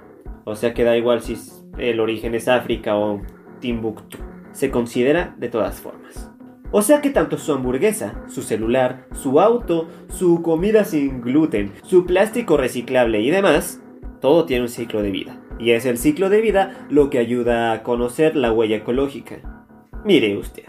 O 0.43 0.55
sea 0.55 0.75
que 0.75 0.83
da 0.83 0.95
igual 0.95 1.21
si 1.21 1.35
el 1.77 1.99
origen 1.99 2.35
es 2.35 2.47
África 2.47 2.97
o 2.97 3.21
Timbuktu, 3.59 4.17
se 4.51 4.71
considera 4.71 5.35
de 5.37 5.49
todas 5.49 5.79
formas. 5.79 6.31
O 6.71 6.81
sea 6.81 7.01
que 7.01 7.09
tanto 7.09 7.37
su 7.37 7.53
hamburguesa, 7.53 8.23
su 8.27 8.41
celular, 8.41 9.07
su 9.13 9.39
auto, 9.39 9.87
su 10.09 10.41
comida 10.41 10.83
sin 10.83 11.21
gluten, 11.21 11.71
su 11.83 12.05
plástico 12.05 12.57
reciclable 12.57 13.21
y 13.21 13.29
demás, 13.29 13.81
todo 14.19 14.45
tiene 14.45 14.63
un 14.63 14.69
ciclo 14.69 15.01
de 15.01 15.11
vida. 15.11 15.41
Y 15.59 15.71
es 15.71 15.85
el 15.85 15.97
ciclo 15.97 16.29
de 16.29 16.41
vida 16.41 16.85
lo 16.89 17.09
que 17.09 17.19
ayuda 17.19 17.71
a 17.71 17.83
conocer 17.83 18.35
la 18.35 18.51
huella 18.51 18.77
ecológica. 18.77 19.65
Mire 20.03 20.37
usted, 20.37 20.65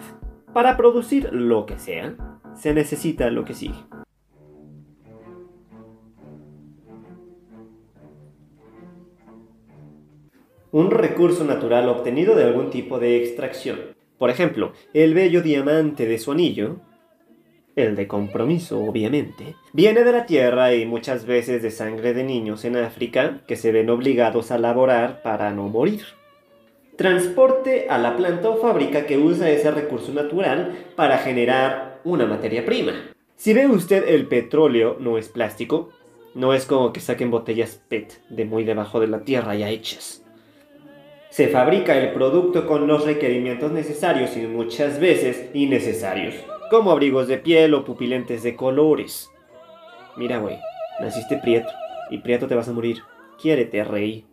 para 0.52 0.76
producir 0.76 1.30
lo 1.32 1.66
que 1.66 1.78
sea, 1.78 2.14
se 2.54 2.72
necesita 2.74 3.30
lo 3.30 3.44
que 3.44 3.54
sigue. 3.54 3.78
Un 10.70 10.90
recurso 10.90 11.44
natural 11.44 11.88
obtenido 11.88 12.34
de 12.34 12.44
algún 12.44 12.70
tipo 12.70 12.98
de 12.98 13.16
extracción. 13.16 13.96
Por 14.18 14.30
ejemplo, 14.30 14.72
el 14.92 15.14
bello 15.14 15.42
diamante 15.42 16.06
de 16.06 16.18
su 16.18 16.32
anillo, 16.32 16.76
el 17.76 17.94
de 17.94 18.08
compromiso 18.08 18.80
obviamente, 18.80 19.54
viene 19.72 20.02
de 20.02 20.12
la 20.12 20.26
tierra 20.26 20.74
y 20.74 20.84
muchas 20.84 21.24
veces 21.24 21.62
de 21.62 21.70
sangre 21.70 22.12
de 22.12 22.24
niños 22.24 22.64
en 22.64 22.76
África 22.76 23.40
que 23.46 23.56
se 23.56 23.72
ven 23.72 23.88
obligados 23.90 24.50
a 24.50 24.58
laborar 24.58 25.22
para 25.22 25.52
no 25.52 25.68
morir. 25.68 26.02
Transporte 26.96 27.86
a 27.88 27.96
la 27.96 28.16
planta 28.16 28.50
o 28.50 28.56
fábrica 28.56 29.06
que 29.06 29.18
usa 29.18 29.50
ese 29.50 29.70
recurso 29.70 30.12
natural 30.12 30.86
para 30.96 31.18
generar 31.18 32.00
una 32.02 32.26
materia 32.26 32.66
prima. 32.66 32.92
Si 33.36 33.54
ve 33.54 33.68
usted 33.68 34.08
el 34.08 34.26
petróleo 34.26 34.96
no 34.98 35.16
es 35.16 35.28
plástico, 35.28 35.90
no 36.34 36.54
es 36.54 36.66
como 36.66 36.92
que 36.92 36.98
saquen 36.98 37.30
botellas 37.30 37.80
PET 37.88 38.20
de 38.28 38.44
muy 38.44 38.64
debajo 38.64 38.98
de 38.98 39.06
la 39.06 39.20
tierra 39.20 39.54
ya 39.54 39.70
hechas. 39.70 40.24
Se 41.30 41.48
fabrica 41.48 41.98
el 41.98 42.12
producto 42.12 42.66
con 42.66 42.86
los 42.86 43.04
requerimientos 43.04 43.70
necesarios 43.70 44.36
y 44.36 44.46
muchas 44.46 44.98
veces 44.98 45.50
innecesarios, 45.52 46.34
como 46.70 46.90
abrigos 46.90 47.28
de 47.28 47.38
piel 47.38 47.74
o 47.74 47.84
pupilentes 47.84 48.42
de 48.42 48.56
colores. 48.56 49.30
Mira, 50.16 50.38
güey, 50.38 50.58
naciste 51.00 51.36
prieto 51.36 51.68
y 52.10 52.18
prieto 52.18 52.46
te 52.46 52.54
vas 52.54 52.68
a 52.68 52.72
morir. 52.72 53.02
Quiérete, 53.40 53.84
rey. 53.84 54.24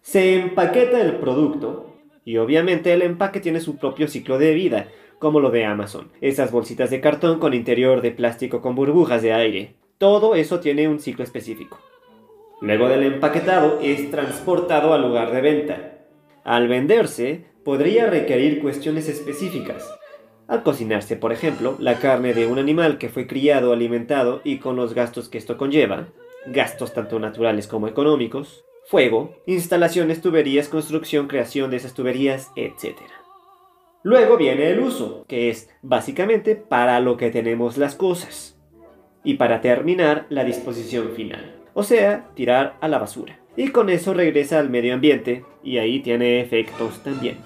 Se 0.00 0.34
empaqueta 0.34 1.00
el 1.00 1.16
producto 1.16 1.94
y 2.24 2.38
obviamente 2.38 2.92
el 2.92 3.02
empaque 3.02 3.40
tiene 3.40 3.60
su 3.60 3.76
propio 3.76 4.08
ciclo 4.08 4.38
de 4.38 4.54
vida, 4.54 4.88
como 5.18 5.40
lo 5.40 5.50
de 5.50 5.64
Amazon. 5.64 6.10
Esas 6.20 6.50
bolsitas 6.50 6.90
de 6.90 7.00
cartón 7.00 7.38
con 7.38 7.54
interior 7.54 8.00
de 8.00 8.10
plástico 8.10 8.60
con 8.60 8.74
burbujas 8.74 9.22
de 9.22 9.32
aire. 9.32 9.74
Todo 9.98 10.34
eso 10.34 10.60
tiene 10.60 10.88
un 10.88 11.00
ciclo 11.00 11.22
específico. 11.22 11.78
Luego 12.60 12.88
del 12.88 13.02
empaquetado 13.02 13.78
es 13.82 14.10
transportado 14.10 14.94
al 14.94 15.02
lugar 15.02 15.32
de 15.32 15.40
venta. 15.40 15.93
Al 16.44 16.68
venderse, 16.68 17.46
podría 17.64 18.06
requerir 18.06 18.60
cuestiones 18.60 19.08
específicas. 19.08 19.90
Al 20.46 20.62
cocinarse, 20.62 21.16
por 21.16 21.32
ejemplo, 21.32 21.74
la 21.78 21.98
carne 21.98 22.34
de 22.34 22.46
un 22.46 22.58
animal 22.58 22.98
que 22.98 23.08
fue 23.08 23.26
criado, 23.26 23.72
alimentado 23.72 24.42
y 24.44 24.58
con 24.58 24.76
los 24.76 24.92
gastos 24.92 25.30
que 25.30 25.38
esto 25.38 25.56
conlleva, 25.56 26.08
gastos 26.46 26.92
tanto 26.92 27.18
naturales 27.18 27.66
como 27.66 27.88
económicos, 27.88 28.62
fuego, 28.84 29.42
instalaciones, 29.46 30.20
tuberías, 30.20 30.68
construcción, 30.68 31.28
creación 31.28 31.70
de 31.70 31.78
esas 31.78 31.94
tuberías, 31.94 32.50
etc. 32.56 32.98
Luego 34.02 34.36
viene 34.36 34.68
el 34.68 34.80
uso, 34.80 35.24
que 35.26 35.48
es 35.48 35.70
básicamente 35.80 36.56
para 36.56 37.00
lo 37.00 37.16
que 37.16 37.30
tenemos 37.30 37.78
las 37.78 37.94
cosas. 37.94 38.60
Y 39.24 39.34
para 39.34 39.62
terminar, 39.62 40.26
la 40.28 40.44
disposición 40.44 41.12
final, 41.16 41.63
o 41.74 41.82
sea, 41.82 42.30
tirar 42.34 42.78
a 42.80 42.88
la 42.88 42.98
basura. 42.98 43.38
Y 43.56 43.68
con 43.68 43.90
eso 43.90 44.14
regresa 44.14 44.58
al 44.58 44.70
medio 44.70 44.94
ambiente 44.94 45.44
y 45.62 45.78
ahí 45.78 46.00
tiene 46.00 46.40
efectos 46.40 47.02
también. 47.02 47.38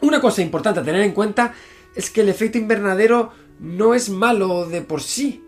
Una 0.00 0.20
cosa 0.20 0.42
importante 0.42 0.80
a 0.80 0.82
tener 0.82 1.02
en 1.02 1.12
cuenta 1.12 1.54
es 1.94 2.10
que 2.10 2.22
el 2.22 2.28
efecto 2.28 2.58
invernadero 2.58 3.30
no 3.60 3.94
es 3.94 4.10
malo 4.10 4.66
de 4.66 4.82
por 4.82 5.02
sí. 5.02 5.44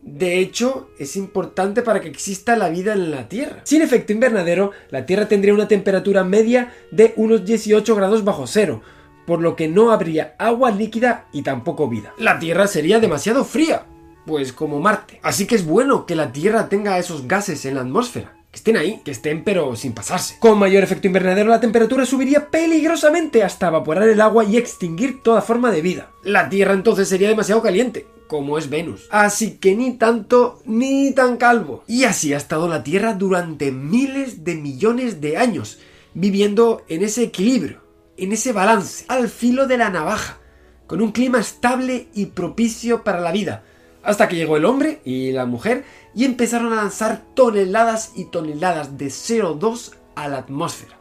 De 0.00 0.38
hecho, 0.38 0.90
es 1.00 1.16
importante 1.16 1.82
para 1.82 2.00
que 2.00 2.08
exista 2.08 2.54
la 2.56 2.68
vida 2.68 2.92
en 2.92 3.10
la 3.10 3.28
Tierra. 3.28 3.62
Sin 3.64 3.82
efecto 3.82 4.12
invernadero, 4.12 4.70
la 4.90 5.04
Tierra 5.04 5.26
tendría 5.26 5.52
una 5.52 5.66
temperatura 5.66 6.22
media 6.22 6.72
de 6.92 7.12
unos 7.16 7.44
18 7.44 7.96
grados 7.96 8.22
bajo 8.22 8.46
cero, 8.46 8.82
por 9.26 9.40
lo 9.40 9.56
que 9.56 9.68
no 9.68 9.90
habría 9.90 10.34
agua 10.38 10.70
líquida 10.70 11.26
y 11.32 11.42
tampoco 11.42 11.88
vida. 11.88 12.14
La 12.18 12.38
Tierra 12.38 12.66
sería 12.66 13.00
demasiado 13.00 13.44
fría, 13.44 13.86
pues 14.24 14.52
como 14.52 14.80
Marte. 14.80 15.20
Así 15.22 15.46
que 15.46 15.54
es 15.54 15.66
bueno 15.66 16.06
que 16.06 16.16
la 16.16 16.32
Tierra 16.32 16.68
tenga 16.68 16.98
esos 16.98 17.26
gases 17.26 17.64
en 17.64 17.74
la 17.74 17.82
atmósfera. 17.82 18.34
Que 18.50 18.56
estén 18.56 18.76
ahí, 18.76 19.00
que 19.04 19.10
estén 19.10 19.44
pero 19.44 19.76
sin 19.76 19.92
pasarse. 19.92 20.36
Con 20.38 20.58
mayor 20.58 20.82
efecto 20.82 21.06
invernadero 21.06 21.50
la 21.50 21.60
temperatura 21.60 22.06
subiría 22.06 22.48
peligrosamente 22.48 23.42
hasta 23.42 23.68
evaporar 23.68 24.08
el 24.08 24.20
agua 24.20 24.44
y 24.44 24.56
extinguir 24.56 25.22
toda 25.22 25.42
forma 25.42 25.70
de 25.70 25.82
vida. 25.82 26.10
La 26.22 26.48
Tierra 26.48 26.72
entonces 26.72 27.08
sería 27.08 27.28
demasiado 27.28 27.62
caliente, 27.62 28.06
como 28.26 28.58
es 28.58 28.70
Venus. 28.70 29.08
Así 29.10 29.58
que 29.58 29.74
ni 29.74 29.92
tanto 29.92 30.60
ni 30.64 31.12
tan 31.12 31.36
calvo. 31.36 31.84
Y 31.86 32.04
así 32.04 32.32
ha 32.32 32.38
estado 32.38 32.68
la 32.68 32.82
Tierra 32.82 33.14
durante 33.14 33.72
miles 33.72 34.44
de 34.44 34.54
millones 34.54 35.20
de 35.20 35.36
años, 35.36 35.78
viviendo 36.14 36.82
en 36.88 37.02
ese 37.02 37.24
equilibrio, 37.24 37.80
en 38.16 38.32
ese 38.32 38.52
balance, 38.52 39.04
al 39.08 39.28
filo 39.28 39.66
de 39.66 39.78
la 39.78 39.90
navaja, 39.90 40.38
con 40.86 41.00
un 41.00 41.12
clima 41.12 41.40
estable 41.40 42.08
y 42.14 42.26
propicio 42.26 43.04
para 43.04 43.20
la 43.20 43.32
vida, 43.32 43.64
hasta 44.02 44.28
que 44.28 44.36
llegó 44.36 44.56
el 44.56 44.64
hombre 44.64 45.00
y 45.04 45.32
la 45.32 45.46
mujer 45.46 45.84
y 46.14 46.24
empezaron 46.24 46.72
a 46.72 46.76
lanzar 46.76 47.22
toneladas 47.34 48.12
y 48.14 48.26
toneladas 48.26 48.96
de 48.96 49.06
CO2 49.06 49.92
a 50.14 50.28
la 50.28 50.38
atmósfera, 50.38 50.98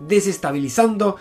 desestabilizando 0.00 1.16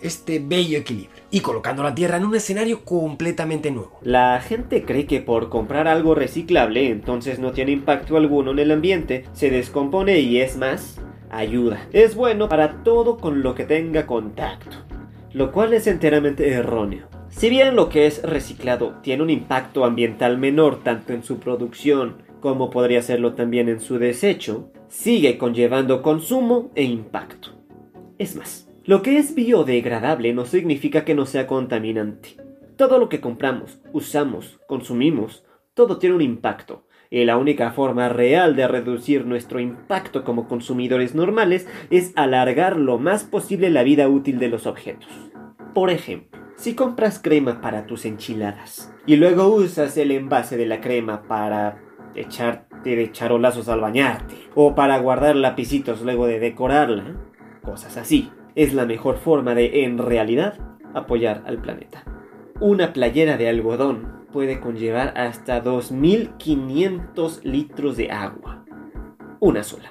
este 0.00 0.38
bello 0.38 0.78
equilibrio 0.78 1.22
y 1.30 1.40
colocando 1.40 1.82
la 1.82 1.94
Tierra 1.94 2.18
en 2.18 2.24
un 2.24 2.36
escenario 2.36 2.84
completamente 2.84 3.70
nuevo. 3.70 3.98
La 4.02 4.40
gente 4.40 4.84
cree 4.84 5.06
que 5.06 5.20
por 5.20 5.48
comprar 5.48 5.88
algo 5.88 6.14
reciclable 6.14 6.88
entonces 6.88 7.38
no 7.38 7.52
tiene 7.52 7.72
impacto 7.72 8.16
alguno 8.16 8.52
en 8.52 8.58
el 8.60 8.70
ambiente, 8.70 9.24
se 9.32 9.50
descompone 9.50 10.20
y 10.20 10.40
es 10.40 10.56
más, 10.56 11.00
ayuda. 11.30 11.86
Es 11.92 12.14
bueno 12.14 12.48
para 12.48 12.82
todo 12.82 13.18
con 13.18 13.42
lo 13.42 13.54
que 13.54 13.64
tenga 13.64 14.06
contacto, 14.06 14.76
lo 15.32 15.52
cual 15.52 15.72
es 15.74 15.86
enteramente 15.86 16.50
erróneo. 16.50 17.08
Si 17.28 17.50
bien 17.50 17.76
lo 17.76 17.88
que 17.88 18.06
es 18.06 18.22
reciclado 18.22 18.96
tiene 19.02 19.22
un 19.22 19.30
impacto 19.30 19.84
ambiental 19.84 20.38
menor 20.38 20.82
tanto 20.82 21.12
en 21.12 21.22
su 21.22 21.38
producción 21.38 22.22
como 22.40 22.70
podría 22.70 23.02
serlo 23.02 23.34
también 23.34 23.68
en 23.68 23.80
su 23.80 23.98
desecho, 23.98 24.70
sigue 24.88 25.38
conllevando 25.38 26.02
consumo 26.02 26.70
e 26.74 26.84
impacto. 26.84 27.50
Es 28.18 28.36
más, 28.36 28.68
lo 28.84 29.02
que 29.02 29.18
es 29.18 29.34
biodegradable 29.34 30.32
no 30.32 30.46
significa 30.46 31.04
que 31.04 31.14
no 31.14 31.26
sea 31.26 31.46
contaminante. 31.46 32.36
Todo 32.76 32.98
lo 32.98 33.08
que 33.08 33.20
compramos, 33.20 33.80
usamos, 33.92 34.60
consumimos, 34.66 35.44
todo 35.74 35.98
tiene 35.98 36.16
un 36.16 36.22
impacto. 36.22 36.84
Y 37.10 37.24
la 37.24 37.38
única 37.38 37.70
forma 37.72 38.08
real 38.08 38.54
de 38.54 38.68
reducir 38.68 39.24
nuestro 39.24 39.60
impacto 39.60 40.24
como 40.24 40.46
consumidores 40.46 41.14
normales 41.14 41.66
es 41.90 42.12
alargar 42.16 42.76
lo 42.76 42.98
más 42.98 43.24
posible 43.24 43.70
la 43.70 43.82
vida 43.82 44.08
útil 44.08 44.38
de 44.38 44.48
los 44.48 44.66
objetos. 44.66 45.08
Por 45.72 45.90
ejemplo, 45.90 46.40
si 46.56 46.74
compras 46.74 47.20
crema 47.20 47.60
para 47.60 47.86
tus 47.86 48.04
enchiladas 48.04 48.92
y 49.06 49.16
luego 49.16 49.46
usas 49.48 49.96
el 49.96 50.10
envase 50.10 50.56
de 50.56 50.66
la 50.66 50.80
crema 50.80 51.22
para 51.22 51.78
echarte 52.14 52.96
de 52.96 53.12
charolazos 53.12 53.68
al 53.68 53.80
bañarte 53.80 54.34
o 54.54 54.74
para 54.74 54.98
guardar 54.98 55.36
lapicitos 55.36 56.02
luego 56.02 56.26
de 56.26 56.40
decorarla, 56.40 57.16
cosas 57.62 57.96
así 57.96 58.30
es 58.54 58.74
la 58.74 58.86
mejor 58.86 59.18
forma 59.18 59.54
de, 59.54 59.84
en 59.84 59.98
realidad, 59.98 60.58
apoyar 60.94 61.44
al 61.46 61.58
planeta. 61.58 62.02
Una 62.60 62.92
playera 62.92 63.36
de 63.36 63.48
algodón 63.48 64.17
puede 64.32 64.60
conllevar 64.60 65.14
hasta 65.16 65.62
2.500 65.62 67.42
litros 67.42 67.96
de 67.96 68.10
agua. 68.10 68.64
Una 69.40 69.62
sola. 69.62 69.90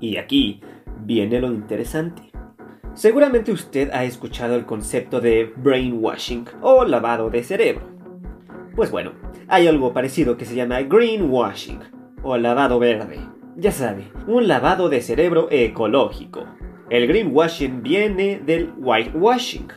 Y 0.00 0.16
aquí 0.16 0.60
viene 1.04 1.40
lo 1.40 1.48
interesante. 1.48 2.30
Seguramente 2.94 3.50
usted 3.50 3.90
ha 3.92 4.04
escuchado 4.04 4.54
el 4.54 4.66
concepto 4.66 5.20
de 5.20 5.52
brainwashing 5.56 6.46
o 6.60 6.84
lavado 6.84 7.28
de 7.30 7.42
cerebro. 7.42 7.88
Pues 8.76 8.90
bueno, 8.90 9.12
hay 9.48 9.66
algo 9.66 9.92
parecido 9.92 10.36
que 10.36 10.44
se 10.44 10.54
llama 10.54 10.82
greenwashing 10.82 11.80
o 12.22 12.36
lavado 12.36 12.78
verde. 12.78 13.18
Ya 13.56 13.72
sabe, 13.72 14.10
un 14.26 14.48
lavado 14.48 14.88
de 14.88 15.00
cerebro 15.00 15.48
ecológico. 15.50 16.44
El 16.90 17.06
greenwashing 17.06 17.82
viene 17.82 18.40
del 18.44 18.72
whitewashing. 18.76 19.68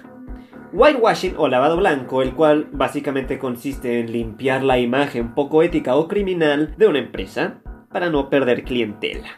Whitewashing 0.73 1.35
o 1.37 1.47
lavado 1.47 1.77
blanco, 1.77 2.21
el 2.21 2.33
cual 2.33 2.67
básicamente 2.71 3.39
consiste 3.39 3.99
en 3.99 4.11
limpiar 4.11 4.63
la 4.63 4.79
imagen 4.79 5.33
poco 5.33 5.63
ética 5.63 5.95
o 5.95 6.07
criminal 6.07 6.75
de 6.77 6.87
una 6.87 6.99
empresa 6.99 7.61
para 7.89 8.09
no 8.09 8.29
perder 8.29 8.63
clientela. 8.63 9.29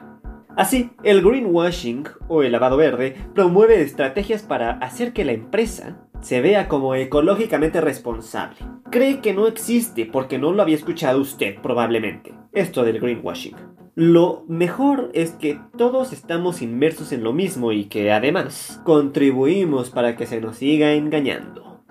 Así, 0.57 0.91
el 1.03 1.21
greenwashing 1.21 2.05
o 2.27 2.43
el 2.43 2.51
lavado 2.51 2.77
verde 2.77 3.15
promueve 3.35 3.81
estrategias 3.81 4.43
para 4.43 4.71
hacer 4.79 5.13
que 5.13 5.23
la 5.23 5.31
empresa 5.31 6.08
se 6.21 6.41
vea 6.41 6.67
como 6.67 6.95
ecológicamente 6.95 7.81
responsable. 7.81 8.57
Cree 8.91 9.21
que 9.21 9.33
no 9.33 9.47
existe 9.47 10.05
porque 10.05 10.37
no 10.37 10.51
lo 10.51 10.61
había 10.61 10.75
escuchado 10.75 11.19
usted 11.21 11.55
probablemente. 11.61 12.33
Esto 12.53 12.83
del 12.83 12.99
greenwashing. 12.99 13.55
Lo 13.95 14.45
mejor 14.47 15.11
es 15.13 15.31
que 15.31 15.59
todos 15.77 16.13
estamos 16.13 16.61
inmersos 16.61 17.11
en 17.11 17.23
lo 17.23 17.33
mismo 17.33 17.71
y 17.71 17.85
que 17.85 18.11
además 18.11 18.81
contribuimos 18.85 19.89
para 19.89 20.15
que 20.15 20.25
se 20.25 20.39
nos 20.39 20.57
siga 20.57 20.93
engañando. 20.93 21.83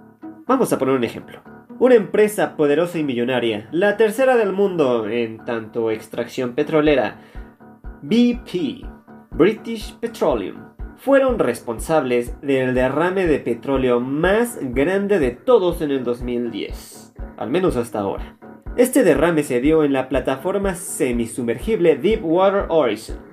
Vamos 0.46 0.72
a 0.72 0.78
poner 0.78 0.94
un 0.94 1.04
ejemplo. 1.04 1.42
Una 1.78 1.94
empresa 1.94 2.56
poderosa 2.56 2.98
y 2.98 3.04
millonaria, 3.04 3.68
la 3.70 3.96
tercera 3.96 4.36
del 4.36 4.52
mundo 4.52 5.08
en 5.08 5.44
tanto 5.44 5.90
extracción 5.90 6.54
petrolera, 6.54 7.20
BP, 8.02 8.84
British 9.30 9.94
Petroleum, 9.98 10.67
fueron 10.98 11.38
responsables 11.38 12.40
del 12.40 12.74
derrame 12.74 13.26
de 13.26 13.38
petróleo 13.38 14.00
más 14.00 14.58
grande 14.60 15.18
de 15.18 15.30
todos 15.30 15.80
en 15.80 15.92
el 15.92 16.02
2010, 16.02 17.14
al 17.36 17.50
menos 17.50 17.76
hasta 17.76 18.00
ahora. 18.00 18.36
Este 18.76 19.04
derrame 19.04 19.44
se 19.44 19.60
dio 19.60 19.84
en 19.84 19.92
la 19.92 20.08
plataforma 20.08 20.74
semisumergible 20.74 21.96
Deepwater 21.96 22.66
Horizon. 22.68 23.27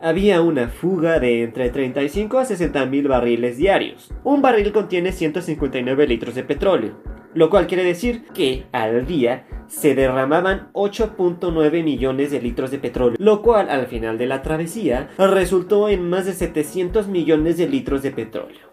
Había 0.00 0.42
una 0.42 0.68
fuga 0.68 1.18
de 1.18 1.42
entre 1.42 1.70
35 1.70 2.38
a 2.38 2.44
60 2.44 2.86
mil 2.86 3.08
barriles 3.08 3.56
diarios. 3.56 4.14
Un 4.22 4.40
barril 4.40 4.72
contiene 4.72 5.10
159 5.10 6.06
litros 6.06 6.36
de 6.36 6.44
petróleo, 6.44 7.02
lo 7.34 7.50
cual 7.50 7.66
quiere 7.66 7.82
decir 7.82 8.24
que 8.32 8.66
al 8.70 9.06
día 9.06 9.48
se 9.66 9.96
derramaban 9.96 10.70
8.9 10.72 11.82
millones 11.82 12.30
de 12.30 12.40
litros 12.40 12.70
de 12.70 12.78
petróleo, 12.78 13.16
lo 13.18 13.42
cual 13.42 13.68
al 13.70 13.88
final 13.88 14.18
de 14.18 14.26
la 14.26 14.42
travesía 14.42 15.10
resultó 15.18 15.88
en 15.88 16.08
más 16.08 16.26
de 16.26 16.32
700 16.32 17.08
millones 17.08 17.56
de 17.56 17.68
litros 17.68 18.02
de 18.02 18.12
petróleo. 18.12 18.72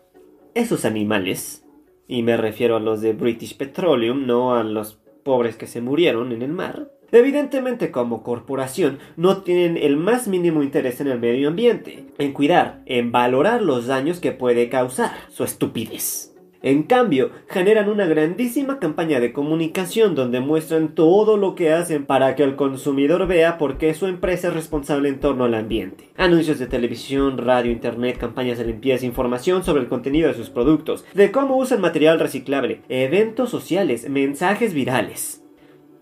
Esos 0.54 0.86
animales, 0.86 1.66
y 2.08 2.22
me 2.22 2.38
refiero 2.38 2.76
a 2.76 2.80
los 2.80 3.02
de 3.02 3.14
British 3.14 3.58
Petroleum, 3.58 4.28
no 4.28 4.56
a 4.56 4.64
los 4.64 5.00
pobres 5.24 5.58
que 5.58 5.66
se 5.66 5.82
murieron 5.82 6.32
en 6.32 6.44
el 6.44 6.52
mar, 6.52 6.92
evidentemente 7.18 7.92
como 7.92 8.24
corporación 8.24 9.00
no 9.16 9.44
tienen 9.44 9.78
el 9.78 9.98
más 9.98 10.28
mínimo 10.28 10.64
interés 10.64 11.02
en 11.02 11.08
el 11.08 11.20
medio 11.20 11.50
ambiente, 11.50 12.06
en 12.18 12.34
cuidar, 12.34 12.82
en 12.86 13.12
valorar 13.12 13.62
los 13.62 13.88
daños 13.88 14.20
que 14.20 14.32
puede 14.32 14.70
causar 14.70 15.12
su 15.30 15.44
estupidez. 15.44 16.36
En 16.66 16.82
cambio, 16.82 17.30
generan 17.48 17.90
una 17.90 18.08
grandísima 18.08 18.80
campaña 18.80 19.20
de 19.20 19.34
comunicación 19.34 20.16
donde 20.16 20.40
muestran 20.40 20.96
todo 20.96 21.38
lo 21.38 21.54
que 21.54 21.72
hacen 21.72 22.08
para 22.08 22.36
que 22.36 22.42
el 22.42 22.56
consumidor 22.56 23.28
vea 23.28 23.60
por 23.60 23.78
qué 23.78 23.94
su 23.94 24.08
empresa 24.08 24.48
es 24.48 24.56
responsable 24.56 25.10
en 25.10 25.20
torno 25.20 25.44
al 25.44 25.54
ambiente. 25.54 26.10
Anuncios 26.18 26.58
de 26.58 26.66
televisión, 26.66 27.38
radio, 27.38 27.72
internet, 27.72 28.18
campañas 28.18 28.58
de 28.58 28.66
limpieza, 28.66 29.06
información 29.06 29.64
sobre 29.64 29.84
el 29.84 29.90
contenido 29.90 30.28
de 30.28 30.34
sus 30.34 30.50
productos, 30.50 31.06
de 31.14 31.32
cómo 31.32 31.56
usan 31.56 31.82
material 31.82 32.20
reciclable, 32.20 32.82
eventos 32.90 33.52
sociales, 33.52 34.10
mensajes 34.10 34.74
virales 34.74 35.45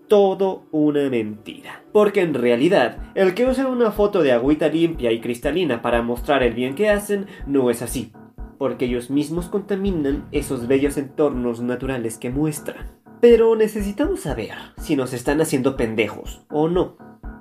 todo 0.08 0.64
una 0.70 1.08
mentira. 1.10 1.82
Porque 1.92 2.20
en 2.20 2.34
realidad, 2.34 2.98
el 3.14 3.34
que 3.34 3.46
usa 3.46 3.68
una 3.68 3.90
foto 3.90 4.22
de 4.22 4.32
agüita 4.32 4.68
limpia 4.68 5.12
y 5.12 5.20
cristalina 5.20 5.82
para 5.82 6.02
mostrar 6.02 6.42
el 6.42 6.54
bien 6.54 6.74
que 6.74 6.90
hacen 6.90 7.26
no 7.46 7.70
es 7.70 7.82
así 7.82 8.12
porque 8.58 8.86
ellos 8.86 9.10
mismos 9.10 9.48
contaminan 9.48 10.26
esos 10.32 10.66
bellos 10.66 10.96
entornos 10.96 11.60
naturales 11.60 12.18
que 12.18 12.30
muestran. 12.30 12.98
Pero 13.20 13.56
necesitamos 13.56 14.20
saber 14.20 14.52
si 14.78 14.96
nos 14.96 15.12
están 15.12 15.40
haciendo 15.40 15.76
pendejos 15.76 16.44
o 16.50 16.68
no, 16.68 16.96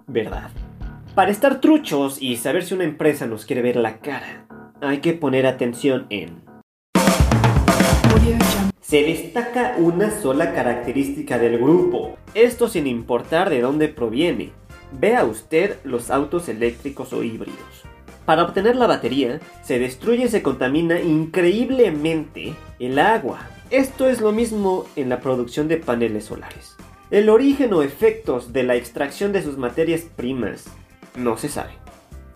¿verdad? 0.08 0.50
Para 1.16 1.32
estar 1.32 1.62
truchos 1.62 2.22
y 2.22 2.38
saber 2.38 2.64
si 2.64 2.74
una 2.74 2.86
empresa 2.86 3.28
nos 3.28 3.46
quiere 3.46 3.62
ver 3.62 3.76
la 3.76 4.00
cara, 4.00 4.48
hay 4.82 5.00
que 5.00 5.14
poner 5.14 5.46
atención 5.46 6.08
en... 6.10 6.42
Se 8.84 9.02
destaca 9.02 9.76
una 9.78 10.12
sola 10.12 10.54
característica 10.54 11.40
del 11.40 11.58
grupo, 11.58 12.18
esto 12.34 12.68
sin 12.68 12.86
importar 12.86 13.50
de 13.50 13.62
dónde 13.62 13.88
proviene. 13.88 14.52
Vea 14.92 15.24
usted 15.24 15.78
los 15.86 16.12
autos 16.12 16.50
eléctricos 16.50 17.14
o 17.14 17.24
híbridos. 17.24 17.86
Para 18.26 18.44
obtener 18.44 18.76
la 18.76 18.88
batería, 18.88 19.40
se 19.64 19.80
destruye 19.80 20.26
y 20.26 20.28
se 20.28 20.44
contamina 20.44 21.00
increíblemente 21.00 22.56
el 22.78 23.00
agua. 23.00 23.48
Esto 23.70 24.10
es 24.10 24.20
lo 24.20 24.34
mismo 24.34 24.86
en 24.98 25.08
la 25.08 25.22
producción 25.22 25.70
de 25.70 25.78
paneles 25.78 26.26
solares. 26.26 26.76
El 27.10 27.30
origen 27.30 27.74
o 27.74 27.84
efectos 27.84 28.52
de 28.52 28.64
la 28.64 28.76
extracción 28.76 29.32
de 29.32 29.44
sus 29.44 29.58
materias 29.58 30.02
primas 30.14 30.66
no 31.16 31.38
se 31.38 31.48
sabe. 31.48 31.72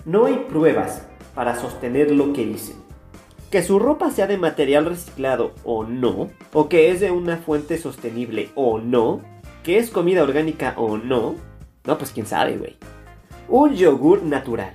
No 0.06 0.28
hay 0.28 0.46
pruebas 0.50 1.06
para 1.36 1.60
sostener 1.60 2.10
lo 2.10 2.32
que 2.32 2.46
dicen. 2.46 2.87
Que 3.52 3.64
su 3.64 3.80
ropa 3.80 4.12
sea 4.12 4.28
de 4.28 4.38
material 4.38 4.86
reciclado 4.86 5.54
o 5.64 5.84
no, 5.84 6.30
o 6.54 6.70
que 6.70 6.92
es 6.92 7.00
de 7.00 7.12
una 7.12 7.38
fuente 7.38 7.78
sostenible 7.78 8.50
o 8.56 8.80
no, 8.80 9.22
que 9.64 9.78
es 9.78 9.90
comida 9.90 10.24
orgánica 10.24 10.74
o 10.78 10.98
no, 10.98 11.36
no, 11.86 11.98
pues 11.98 12.12
quién 12.12 12.26
sabe, 12.26 12.58
güey. 12.58 12.76
Un 13.48 13.76
yogur 13.76 14.24
natural 14.24 14.74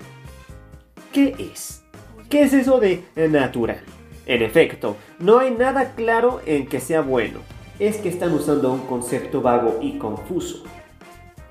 ¿Qué 1.12 1.34
es? 1.38 1.84
¿Qué 2.30 2.40
es 2.40 2.54
eso 2.54 2.80
de 2.80 3.04
natural? 3.28 3.82
En 4.24 4.40
efecto, 4.40 4.96
no 5.18 5.40
hay 5.40 5.50
nada 5.50 5.94
claro 5.94 6.40
en 6.46 6.66
que 6.66 6.80
sea 6.80 7.02
bueno. 7.02 7.40
Es 7.78 7.98
que 7.98 8.08
están 8.08 8.32
usando 8.32 8.72
un 8.72 8.86
concepto 8.86 9.42
vago 9.42 9.78
y 9.82 9.98
confuso. 9.98 10.64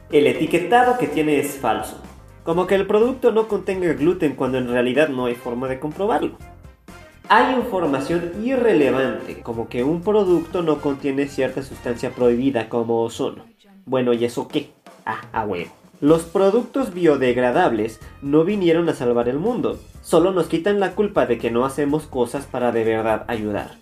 El 0.09 0.25
etiquetado 0.25 0.97
que 0.97 1.05
tiene 1.05 1.39
es 1.39 1.57
falso. 1.57 2.01
Como 2.43 2.65
que 2.65 2.73
el 2.73 2.87
producto 2.87 3.31
no 3.31 3.47
contenga 3.47 3.93
gluten 3.93 4.35
cuando 4.35 4.57
en 4.57 4.67
realidad 4.67 5.09
no 5.09 5.25
hay 5.25 5.35
forma 5.35 5.67
de 5.67 5.79
comprobarlo. 5.79 6.37
Hay 7.33 7.55
información 7.55 8.33
irrelevante, 8.43 9.39
como 9.41 9.69
que 9.69 9.85
un 9.85 10.01
producto 10.01 10.63
no 10.63 10.81
contiene 10.81 11.29
cierta 11.29 11.63
sustancia 11.63 12.09
prohibida 12.09 12.67
como 12.67 13.03
ozono. 13.03 13.45
Bueno, 13.85 14.11
¿y 14.11 14.25
eso 14.25 14.49
qué? 14.49 14.71
Ah, 15.05 15.21
a 15.31 15.45
huevo. 15.45 15.71
Los 16.01 16.23
productos 16.23 16.93
biodegradables 16.93 18.01
no 18.21 18.43
vinieron 18.43 18.89
a 18.89 18.93
salvar 18.93 19.29
el 19.29 19.39
mundo, 19.39 19.79
solo 20.01 20.33
nos 20.33 20.47
quitan 20.47 20.81
la 20.81 20.93
culpa 20.93 21.25
de 21.25 21.37
que 21.37 21.51
no 21.51 21.63
hacemos 21.63 22.03
cosas 22.03 22.45
para 22.47 22.73
de 22.73 22.83
verdad 22.83 23.23
ayudar. 23.29 23.77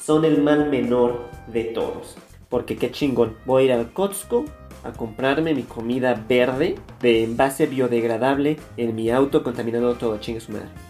Son 0.00 0.24
el 0.24 0.42
mal 0.42 0.70
menor 0.70 1.28
de 1.46 1.64
todos. 1.64 2.16
Porque 2.48 2.78
qué 2.78 2.90
chingón, 2.90 3.36
voy 3.44 3.64
a 3.64 3.66
ir 3.66 3.72
al 3.72 3.92
Costco 3.92 4.46
a 4.82 4.92
comprarme 4.92 5.52
mi 5.52 5.64
comida 5.64 6.24
verde 6.26 6.76
de 7.02 7.22
envase 7.22 7.66
biodegradable 7.66 8.56
en 8.78 8.94
mi 8.94 9.10
auto 9.10 9.42
contaminando 9.42 9.92
todo, 9.96 10.16
chingue 10.16 10.40
su 10.40 10.52
madre. 10.52 10.87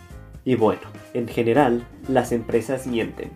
Y 0.49 0.55
bueno, 0.55 0.81
en 1.13 1.29
general, 1.29 1.87
las 2.09 2.33
empresas 2.33 2.87
mienten. 2.87 3.31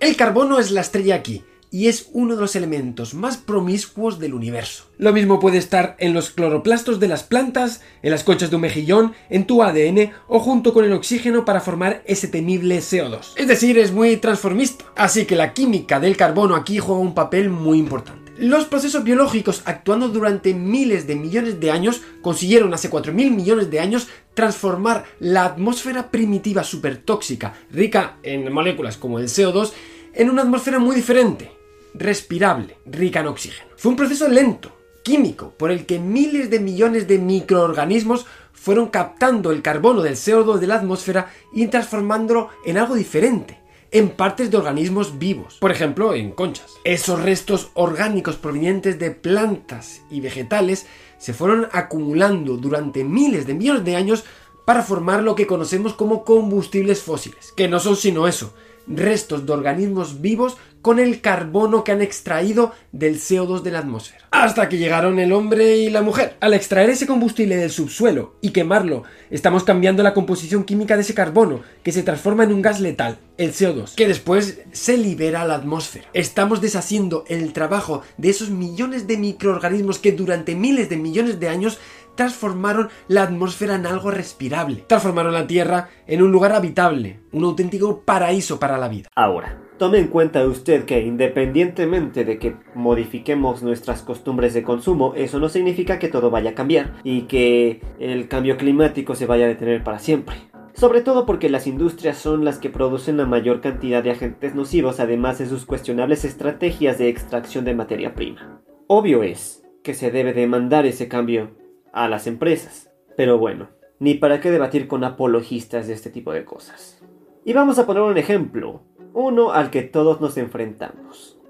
El 0.00 0.16
carbono 0.16 0.58
es 0.58 0.70
la 0.70 0.82
estrella 0.82 1.14
aquí 1.14 1.44
y 1.70 1.88
es 1.88 2.10
uno 2.12 2.34
de 2.34 2.42
los 2.42 2.56
elementos 2.56 3.14
más 3.14 3.38
promiscuos 3.38 4.18
del 4.18 4.34
universo. 4.34 4.84
Lo 4.98 5.14
mismo 5.14 5.40
puede 5.40 5.56
estar 5.56 5.96
en 5.98 6.12
los 6.12 6.28
cloroplastos 6.28 7.00
de 7.00 7.08
las 7.08 7.22
plantas, 7.22 7.80
en 8.02 8.10
las 8.10 8.22
conchas 8.22 8.50
de 8.50 8.56
un 8.56 8.62
mejillón, 8.62 9.14
en 9.30 9.46
tu 9.46 9.62
ADN 9.62 10.12
o 10.28 10.40
junto 10.40 10.74
con 10.74 10.84
el 10.84 10.92
oxígeno 10.92 11.46
para 11.46 11.62
formar 11.62 12.02
ese 12.04 12.28
temible 12.28 12.80
CO2. 12.80 13.32
Es 13.36 13.48
decir, 13.48 13.78
es 13.78 13.92
muy 13.92 14.18
transformista. 14.18 14.84
Así 14.94 15.24
que 15.24 15.36
la 15.36 15.54
química 15.54 15.98
del 16.00 16.18
carbono 16.18 16.54
aquí 16.54 16.80
juega 16.80 17.00
un 17.00 17.14
papel 17.14 17.48
muy 17.48 17.78
importante. 17.78 18.29
Los 18.40 18.64
procesos 18.64 19.04
biológicos 19.04 19.60
actuando 19.66 20.08
durante 20.08 20.54
miles 20.54 21.06
de 21.06 21.14
millones 21.14 21.60
de 21.60 21.70
años 21.70 22.00
consiguieron 22.22 22.72
hace 22.72 22.90
4.000 22.90 23.12
millones 23.12 23.70
de 23.70 23.80
años 23.80 24.08
transformar 24.32 25.04
la 25.18 25.44
atmósfera 25.44 26.10
primitiva 26.10 26.64
supertóxica, 26.64 27.52
rica 27.70 28.16
en 28.22 28.50
moléculas 28.50 28.96
como 28.96 29.18
el 29.18 29.26
CO2, 29.26 29.72
en 30.14 30.30
una 30.30 30.40
atmósfera 30.40 30.78
muy 30.78 30.96
diferente, 30.96 31.52
respirable, 31.92 32.78
rica 32.86 33.20
en 33.20 33.26
oxígeno. 33.26 33.68
Fue 33.76 33.90
un 33.90 33.96
proceso 33.98 34.26
lento, 34.26 34.74
químico, 35.04 35.52
por 35.58 35.70
el 35.70 35.84
que 35.84 35.98
miles 35.98 36.48
de 36.48 36.60
millones 36.60 37.06
de 37.06 37.18
microorganismos 37.18 38.24
fueron 38.54 38.88
captando 38.88 39.50
el 39.50 39.60
carbono 39.60 40.00
del 40.00 40.14
CO2 40.14 40.60
de 40.60 40.66
la 40.66 40.76
atmósfera 40.76 41.30
y 41.52 41.66
transformándolo 41.66 42.48
en 42.64 42.78
algo 42.78 42.94
diferente, 42.94 43.59
en 43.92 44.10
partes 44.10 44.50
de 44.50 44.56
organismos 44.56 45.18
vivos, 45.18 45.58
por 45.58 45.70
ejemplo, 45.70 46.14
en 46.14 46.30
conchas. 46.32 46.74
Esos 46.84 47.20
restos 47.22 47.70
orgánicos 47.74 48.36
provenientes 48.36 48.98
de 48.98 49.10
plantas 49.10 50.02
y 50.10 50.20
vegetales 50.20 50.86
se 51.18 51.34
fueron 51.34 51.68
acumulando 51.72 52.56
durante 52.56 53.04
miles 53.04 53.46
de 53.46 53.54
millones 53.54 53.84
de 53.84 53.96
años 53.96 54.24
para 54.64 54.82
formar 54.82 55.22
lo 55.22 55.34
que 55.34 55.46
conocemos 55.46 55.94
como 55.94 56.24
combustibles 56.24 57.02
fósiles, 57.02 57.52
que 57.52 57.68
no 57.68 57.80
son 57.80 57.96
sino 57.96 58.28
eso, 58.28 58.54
restos 58.86 59.46
de 59.46 59.52
organismos 59.52 60.20
vivos 60.20 60.56
con 60.82 60.98
el 60.98 61.20
carbono 61.20 61.84
que 61.84 61.92
han 61.92 62.02
extraído 62.02 62.72
del 62.92 63.16
CO2 63.16 63.62
de 63.62 63.70
la 63.70 63.80
atmósfera. 63.80 64.24
Hasta 64.30 64.68
que 64.68 64.78
llegaron 64.78 65.18
el 65.18 65.32
hombre 65.32 65.76
y 65.78 65.90
la 65.90 66.02
mujer. 66.02 66.36
Al 66.40 66.54
extraer 66.54 66.88
ese 66.90 67.06
combustible 67.06 67.56
del 67.56 67.70
subsuelo 67.70 68.36
y 68.40 68.50
quemarlo, 68.50 69.02
estamos 69.30 69.64
cambiando 69.64 70.02
la 70.02 70.14
composición 70.14 70.64
química 70.64 70.96
de 70.96 71.02
ese 71.02 71.14
carbono, 71.14 71.60
que 71.82 71.92
se 71.92 72.02
transforma 72.02 72.44
en 72.44 72.52
un 72.52 72.62
gas 72.62 72.80
letal, 72.80 73.18
el 73.36 73.52
CO2, 73.52 73.94
que 73.94 74.08
después 74.08 74.60
se 74.72 74.96
libera 74.96 75.42
a 75.42 75.46
la 75.46 75.56
atmósfera. 75.56 76.06
Estamos 76.14 76.60
deshaciendo 76.60 77.24
el 77.28 77.52
trabajo 77.52 78.02
de 78.16 78.30
esos 78.30 78.50
millones 78.50 79.06
de 79.06 79.18
microorganismos 79.18 79.98
que 79.98 80.12
durante 80.12 80.54
miles 80.54 80.88
de 80.88 80.96
millones 80.96 81.40
de 81.40 81.48
años 81.48 81.78
transformaron 82.14 82.88
la 83.08 83.22
atmósfera 83.22 83.74
en 83.74 83.86
algo 83.86 84.10
respirable. 84.10 84.84
Transformaron 84.86 85.32
la 85.32 85.46
Tierra 85.46 85.88
en 86.06 86.22
un 86.22 86.32
lugar 86.32 86.52
habitable, 86.52 87.20
un 87.32 87.44
auténtico 87.44 88.02
paraíso 88.02 88.58
para 88.58 88.78
la 88.78 88.88
vida. 88.88 89.08
Ahora, 89.14 89.58
tome 89.78 89.98
en 89.98 90.08
cuenta 90.08 90.46
usted 90.46 90.84
que 90.84 91.00
independientemente 91.00 92.24
de 92.24 92.38
que 92.38 92.56
modifiquemos 92.74 93.62
nuestras 93.62 94.02
costumbres 94.02 94.52
de 94.54 94.62
consumo, 94.62 95.14
eso 95.16 95.38
no 95.40 95.48
significa 95.48 95.98
que 95.98 96.08
todo 96.08 96.30
vaya 96.30 96.50
a 96.50 96.54
cambiar 96.54 96.94
y 97.04 97.22
que 97.22 97.80
el 97.98 98.28
cambio 98.28 98.56
climático 98.56 99.14
se 99.14 99.26
vaya 99.26 99.46
a 99.46 99.48
detener 99.48 99.82
para 99.82 99.98
siempre. 99.98 100.36
Sobre 100.74 101.02
todo 101.02 101.26
porque 101.26 101.50
las 101.50 101.66
industrias 101.66 102.16
son 102.16 102.44
las 102.44 102.58
que 102.58 102.70
producen 102.70 103.16
la 103.16 103.26
mayor 103.26 103.60
cantidad 103.60 104.02
de 104.02 104.12
agentes 104.12 104.54
nocivos, 104.54 105.00
además 105.00 105.38
de 105.38 105.46
sus 105.46 105.66
cuestionables 105.66 106.24
estrategias 106.24 106.98
de 106.98 107.08
extracción 107.08 107.64
de 107.64 107.74
materia 107.74 108.14
prima. 108.14 108.62
Obvio 108.86 109.22
es 109.22 109.62
que 109.82 109.94
se 109.94 110.10
debe 110.10 110.32
demandar 110.32 110.86
ese 110.86 111.08
cambio 111.08 111.50
a 111.92 112.08
las 112.08 112.26
empresas. 112.26 112.90
Pero 113.16 113.38
bueno, 113.38 113.68
ni 113.98 114.14
para 114.14 114.40
qué 114.40 114.50
debatir 114.50 114.88
con 114.88 115.04
apologistas 115.04 115.86
de 115.86 115.94
este 115.94 116.10
tipo 116.10 116.32
de 116.32 116.44
cosas. 116.44 117.02
Y 117.44 117.52
vamos 117.52 117.78
a 117.78 117.86
poner 117.86 118.02
un 118.02 118.18
ejemplo, 118.18 118.82
uno 119.12 119.52
al 119.52 119.70
que 119.70 119.82
todos 119.82 120.20
nos 120.20 120.36
enfrentamos. 120.36 121.40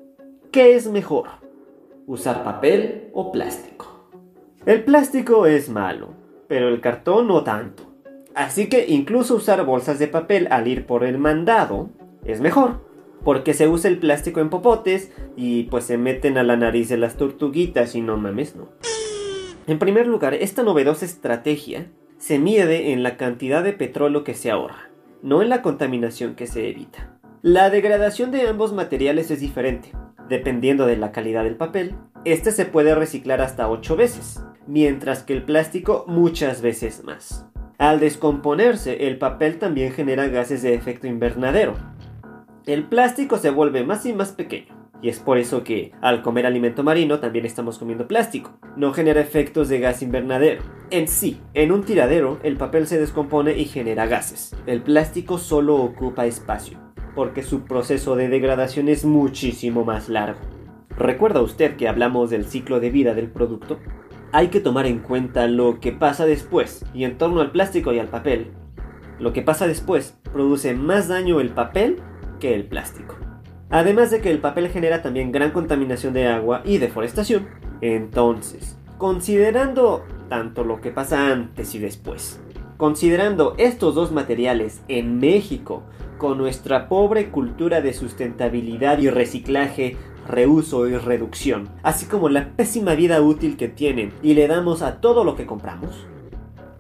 ¿qué 0.51 0.75
es 0.75 0.89
mejor? 0.89 1.29
¿Usar 2.07 2.43
papel 2.43 3.11
o 3.13 3.31
plástico? 3.31 4.09
El 4.67 4.85
plástico 4.85 5.47
es 5.47 5.69
malo, 5.69 6.15
pero 6.49 6.69
el 6.69 6.81
cartón 6.81 7.29
no 7.29 7.45
tanto. 7.45 7.85
Así 8.35 8.69
que 8.69 8.87
incluso 8.89 9.37
usar 9.37 9.65
bolsas 9.65 9.99
de 9.99 10.09
papel 10.09 10.49
al 10.51 10.69
ir 10.69 10.87
por 10.87 11.05
el 11.05 11.19
mandado 11.19 11.91
es 12.25 12.41
mejor, 12.41 12.81
porque 13.25 13.55
se 13.55 13.69
usa 13.69 13.91
el 13.91 13.99
plástico 13.99 14.41
en 14.41 14.51
popotes 14.51 15.13
y 15.37 15.65
pues 15.65 15.85
se 15.85 15.99
meten 15.99 16.37
a 16.37 16.43
la 16.43 16.57
nariz 16.57 16.89
de 16.89 16.97
las 16.97 17.17
tortuguitas 17.17 17.95
y 17.95 18.01
no 18.01 18.17
mames, 18.17 18.57
no. 18.57 18.69
En 19.71 19.79
primer 19.79 20.09
lugar, 20.09 20.35
esta 20.35 20.65
novedosa 20.65 21.05
estrategia 21.05 21.93
se 22.19 22.41
mide 22.41 22.91
en 22.91 23.05
la 23.05 23.17
cantidad 23.17 23.63
de 23.63 23.73
petróleo 23.73 24.25
que 24.25 24.35
se 24.35 24.51
ahorra, 24.51 24.91
no 25.23 25.43
en 25.43 25.49
la 25.49 25.63
contaminación 25.63 26.35
que 26.35 26.49
se 26.49 26.69
evita. 26.69 27.17
La 27.41 27.71
degradación 27.71 28.33
de 28.33 28.49
ambos 28.49 28.73
materiales 28.73 29.31
es 29.31 29.39
diferente. 29.39 29.93
Dependiendo 30.29 30.87
de 30.87 30.97
la 30.97 31.13
calidad 31.13 31.45
del 31.45 31.55
papel, 31.55 31.95
este 32.25 32.51
se 32.51 32.65
puede 32.65 32.97
reciclar 32.97 33.41
hasta 33.41 33.71
8 33.71 33.95
veces, 33.95 34.43
mientras 34.67 35.23
que 35.23 35.35
el 35.35 35.45
plástico 35.45 36.05
muchas 36.09 36.63
veces 36.63 37.05
más. 37.05 37.47
Al 37.79 38.01
descomponerse, 38.01 39.07
el 39.07 39.19
papel 39.19 39.61
también 39.61 39.93
genera 39.93 40.27
gases 40.27 40.63
de 40.63 40.75
efecto 40.75 41.07
invernadero. 41.07 41.75
El 42.67 42.89
plástico 42.89 43.39
se 43.39 43.51
vuelve 43.51 43.85
más 43.85 44.05
y 44.05 44.15
más 44.15 44.33
pequeño. 44.33 44.80
Y 45.03 45.09
es 45.09 45.19
por 45.19 45.39
eso 45.39 45.65
que 45.65 45.93
al 46.03 46.23
comer 46.23 46.47
alimento 46.47 46.83
marino 46.83 47.21
también 47.21 47.47
estamos 47.47 47.79
comiendo 47.79 48.07
plástico. 48.07 48.59
No 48.77 48.93
genera 48.93 49.21
efectos 49.21 49.69
de 49.69 49.81
gas 49.81 50.03
invernadero. 50.03 50.63
En 50.91 51.09
sí, 51.09 51.41
en 51.55 51.73
un 51.73 51.85
tiradero, 51.85 52.39
el 52.43 52.57
papel 52.57 52.87
se 52.87 52.99
descompone 52.99 53.57
y 53.57 53.65
genera 53.65 54.07
gases. 54.07 54.55
El 54.67 54.83
plástico 54.83 55.39
solo 55.39 55.77
ocupa 55.77 56.27
espacio, 56.27 56.79
porque 57.15 57.43
su 57.43 57.65
proceso 57.65 58.17
de 58.17 58.29
degradación 58.29 58.89
es 58.89 59.05
muchísimo 59.05 59.85
más 59.85 60.09
largo. 60.09 60.41
¿Recuerda 60.97 61.41
usted 61.41 61.77
que 61.77 61.89
hablamos 61.89 62.29
del 62.29 62.45
ciclo 62.45 62.79
de 62.79 62.91
vida 62.91 63.15
del 63.15 63.31
producto? 63.31 63.79
hay 64.33 64.49
que 64.49 64.61
tomar 64.61 64.87
en 64.87 65.01
cuenta 65.01 65.47
lo 65.47 65.81
que 65.81 65.93
pasa 65.93 66.25
después 66.27 66.85
y 66.95 67.05
en 67.05 67.19
torno 67.19 67.41
al 67.41 67.51
plástico 67.51 67.93
y 67.93 67.99
al 67.99 68.09
papel. 68.09 68.53
Lo 69.19 69.33
que 69.33 69.43
pasa 69.43 69.67
después 69.67 70.19
produce 70.33 70.75
más 70.75 71.09
daño 71.09 71.41
el 71.41 71.51
papel 71.51 71.97
que 72.39 72.55
el 72.55 72.67
plástico. 72.67 73.17
Además 73.71 74.11
de 74.11 74.21
que 74.21 74.31
el 74.31 74.41
papel 74.41 74.69
genera 74.69 75.01
también 75.01 75.31
gran 75.31 75.53
contaminación 75.53 76.13
de 76.13 76.27
agua 76.27 76.63
y 76.65 76.79
deforestación. 76.79 77.49
Entonces, 77.81 78.77
considerando 78.99 80.05
tanto 80.29 80.65
lo 80.65 80.81
que 80.81 80.91
pasa 80.91 81.31
antes 81.31 81.75
y 81.75 81.79
después, 81.79 82.41
considerando 82.77 83.55
estos 83.59 83.95
dos 83.95 84.11
materiales 84.11 84.83
en 84.89 85.19
México, 85.19 85.85
con 86.19 86.37
nuestra 86.37 86.89
pobre 86.89 87.31
cultura 87.31 87.81
de 87.81 87.95
sustentabilidad 87.95 88.99
y 88.99 89.09
reciclaje 89.09 89.97
reuso 90.29 90.87
y 90.87 90.97
reducción, 90.97 91.69
así 91.83 92.07
como 92.07 92.29
la 92.29 92.51
pésima 92.57 92.95
vida 92.95 93.23
útil 93.23 93.57
que 93.57 93.69
tienen 93.69 94.13
y 94.23 94.35
le 94.35 94.47
damos 94.47 94.83
a 94.83 95.01
todo 95.01 95.25
lo 95.25 95.35
que 95.35 95.47
compramos, 95.47 96.07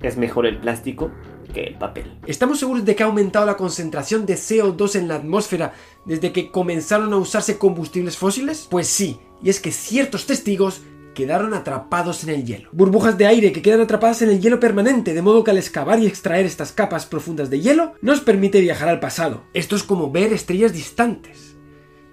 es 0.03 0.19
mejor 0.19 0.47
el 0.47 0.59
plástico 0.59 1.11
que 1.53 1.65
el 1.65 1.79
papel. 1.79 2.19
¿Estamos 2.27 2.59
seguros 2.59 2.85
de 2.85 2.95
que 2.95 3.03
ha 3.03 3.07
aumentado 3.07 3.47
la 3.47 3.57
concentración 3.57 4.27
de 4.27 4.35
CO2 4.35 4.97
en 4.97 5.09
la 5.09 5.17
atmósfera 5.17 5.75
desde 6.05 6.33
que 6.33 6.51
comenzaron 6.51 7.13
a 7.13 7.17
usarse 7.17 7.59
combustibles 7.59 8.17
fósiles? 8.17 8.67
Pues 8.71 8.87
sí, 8.87 9.19
y 9.43 9.51
es 9.51 9.61
que 9.61 9.73
ciertos 9.73 10.27
testigos 10.27 10.83
quedaron 11.15 11.55
atrapados 11.55 12.25
en 12.25 12.31
el 12.31 12.45
hielo. 12.45 12.69
Burbujas 12.73 13.19
de 13.19 13.27
aire 13.27 13.53
que 13.53 13.63
quedan 13.63 13.81
atrapadas 13.81 14.23
en 14.23 14.31
el 14.31 14.41
hielo 14.41 14.61
permanente, 14.61 15.13
de 15.15 15.23
modo 15.23 15.45
que 15.45 15.51
al 15.51 15.59
excavar 15.59 15.99
y 16.01 16.07
extraer 16.07 16.47
estas 16.47 16.73
capas 16.73 17.07
profundas 17.07 17.51
de 17.51 17.61
hielo 17.61 17.95
nos 18.01 18.21
permite 18.21 18.61
viajar 18.61 18.89
al 18.89 19.01
pasado. 19.01 19.45
Esto 19.53 19.77
es 19.77 19.83
como 19.83 20.11
ver 20.11 20.33
estrellas 20.33 20.73
distantes. 20.73 21.50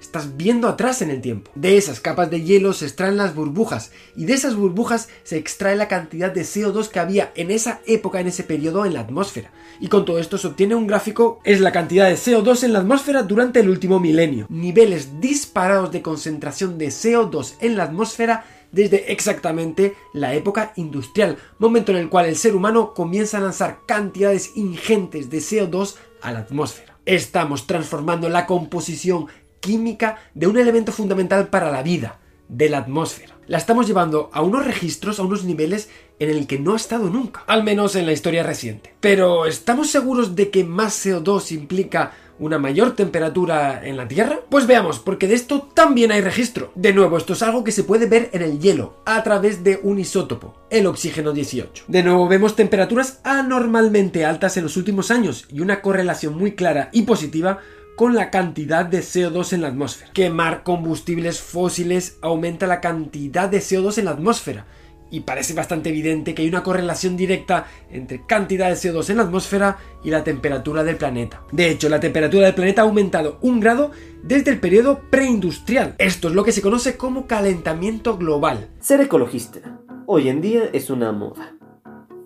Estás 0.08 0.38
viendo 0.38 0.70
atrás 0.70 1.02
en 1.02 1.10
el 1.10 1.20
tiempo. 1.20 1.52
De 1.54 1.76
esas 1.76 2.00
capas 2.00 2.32
de 2.32 2.42
hielo 2.42 2.72
se 2.72 2.86
extraen 2.86 3.18
las 3.18 3.36
burbujas 3.36 3.92
y 4.16 4.24
de 4.24 4.36
esas 4.36 4.56
burbujas 4.56 5.10
se 5.26 5.36
extrae 5.36 5.76
la 5.76 5.90
cantidad 5.90 6.32
de 6.32 6.44
CO2 6.44 6.88
que 6.88 7.02
había 7.02 7.34
en 7.36 7.52
esa 7.52 7.82
época, 7.86 8.22
en 8.22 8.28
ese 8.28 8.44
periodo 8.44 8.86
en 8.86 8.94
la 8.94 9.02
atmósfera. 9.02 9.52
Y 9.82 9.90
con 9.90 10.06
todo 10.06 10.20
esto 10.20 10.38
se 10.38 10.48
obtiene 10.48 10.76
un 10.76 10.88
gráfico, 10.88 11.42
es 11.44 11.60
la 11.60 11.74
cantidad 11.74 12.08
de 12.08 12.16
CO2 12.16 12.64
en 12.64 12.72
la 12.72 12.80
atmósfera 12.80 13.24
durante 13.24 13.60
el 13.60 13.70
último 13.70 14.00
milenio. 14.00 14.46
Niveles 14.48 15.20
disparados 15.20 15.92
de 15.92 16.02
concentración 16.02 16.78
de 16.78 16.88
CO2 16.88 17.56
en 17.60 17.76
la 17.76 17.84
atmósfera 17.84 18.46
desde 18.72 19.12
exactamente 19.12 19.98
la 20.14 20.34
época 20.36 20.72
industrial, 20.78 21.38
momento 21.60 21.92
en 21.92 21.98
el 21.98 22.08
cual 22.08 22.28
el 22.28 22.38
ser 22.38 22.56
humano 22.56 22.94
comienza 22.94 23.40
a 23.40 23.42
lanzar 23.42 23.80
cantidades 23.86 24.56
ingentes 24.56 25.30
de 25.30 25.40
CO2 25.40 25.96
a 26.22 26.32
la 26.32 26.40
atmósfera. 26.40 26.98
Estamos 27.06 27.68
transformando 27.68 28.30
la 28.30 28.46
composición 28.46 29.28
química 29.60 30.18
de 30.34 30.48
un 30.48 30.58
elemento 30.58 30.92
fundamental 30.92 31.48
para 31.48 31.72
la 31.72 31.84
vida, 31.84 32.20
de 32.50 32.70
la 32.70 32.80
atmósfera. 32.80 33.36
La 33.48 33.58
estamos 33.58 33.88
llevando 33.88 34.30
a 34.34 34.42
unos 34.42 34.66
registros, 34.66 35.20
a 35.20 35.24
unos 35.24 35.46
niveles 35.46 35.90
en 36.20 36.30
el 36.30 36.48
que 36.48 36.60
no 36.60 36.74
ha 36.74 36.78
estado 36.78 37.10
nunca, 37.10 37.44
al 37.48 37.64
menos 37.64 37.96
en 37.96 38.06
la 38.06 38.12
historia 38.12 38.44
reciente. 38.44 38.94
Pero 39.00 39.46
¿estamos 39.46 39.90
seguros 39.90 40.36
de 40.36 40.50
que 40.50 40.64
más 40.64 41.06
CO2 41.06 41.52
implica 41.52 42.14
una 42.40 42.60
mayor 42.60 42.96
temperatura 42.96 43.82
en 43.86 43.98
la 43.98 44.08
Tierra? 44.08 44.40
Pues 44.50 44.68
veamos, 44.68 45.00
porque 45.00 45.28
de 45.28 45.36
esto 45.36 45.70
también 45.74 46.12
hay 46.12 46.22
registro. 46.22 46.72
De 46.76 46.94
nuevo, 46.94 47.18
esto 47.18 47.34
es 47.34 47.42
algo 47.42 47.64
que 47.64 47.72
se 47.72 47.84
puede 47.84 48.06
ver 48.06 48.30
en 48.34 48.42
el 48.42 48.60
hielo, 48.60 48.98
a 49.06 49.24
través 49.24 49.64
de 49.64 49.80
un 49.82 50.00
isótopo, 50.00 50.54
el 50.70 50.86
oxígeno 50.86 51.32
18. 51.32 51.86
De 51.88 52.04
nuevo, 52.04 52.28
vemos 52.28 52.56
temperaturas 52.56 53.20
anormalmente 53.24 54.26
altas 54.26 54.58
en 54.58 54.64
los 54.64 54.78
últimos 54.78 55.10
años 55.10 55.46
y 55.52 55.62
una 55.62 55.82
correlación 55.82 56.38
muy 56.38 56.54
clara 56.54 56.90
y 56.92 57.04
positiva 57.04 57.60
con 57.98 58.14
la 58.14 58.30
cantidad 58.30 58.86
de 58.86 59.00
CO2 59.00 59.54
en 59.54 59.62
la 59.64 59.70
atmósfera. 59.70 60.14
Quemar 60.14 60.62
combustibles 60.64 61.42
fósiles 61.42 62.20
aumenta 62.22 62.68
la 62.68 62.80
cantidad 62.80 63.50
de 63.50 63.58
CO2 63.58 63.98
en 63.98 64.06
la 64.06 64.12
atmósfera. 64.12 64.68
Y 65.10 65.22
parece 65.22 65.54
bastante 65.54 65.90
evidente 65.90 66.36
que 66.36 66.44
hay 66.44 66.50
una 66.50 66.64
correlación 66.64 67.18
directa 67.18 67.66
entre 67.90 68.26
cantidad 68.26 68.70
de 68.70 68.76
CO2 68.76 69.10
en 69.10 69.18
la 69.18 69.24
atmósfera 69.24 69.78
y 70.04 70.12
la 70.12 70.24
temperatura 70.24 70.84
del 70.84 70.98
planeta. 70.98 71.42
De 71.52 71.72
hecho, 71.72 71.90
la 71.90 72.00
temperatura 72.00 72.46
del 72.46 72.56
planeta 72.56 72.84
ha 72.84 72.86
aumentado 72.86 73.40
un 73.42 73.60
grado 73.60 73.92
desde 74.22 74.52
el 74.52 74.60
periodo 74.60 75.02
preindustrial. 75.10 75.96
Esto 75.98 76.28
es 76.28 76.36
lo 76.36 76.44
que 76.44 76.52
se 76.52 76.62
conoce 76.62 76.98
como 76.98 77.26
calentamiento 77.26 78.18
global. 78.18 78.70
Ser 78.80 79.02
ecologista 79.02 79.82
hoy 80.06 80.30
en 80.30 80.40
día 80.40 80.70
es 80.72 80.92
una 80.92 81.12
moda. 81.12 81.56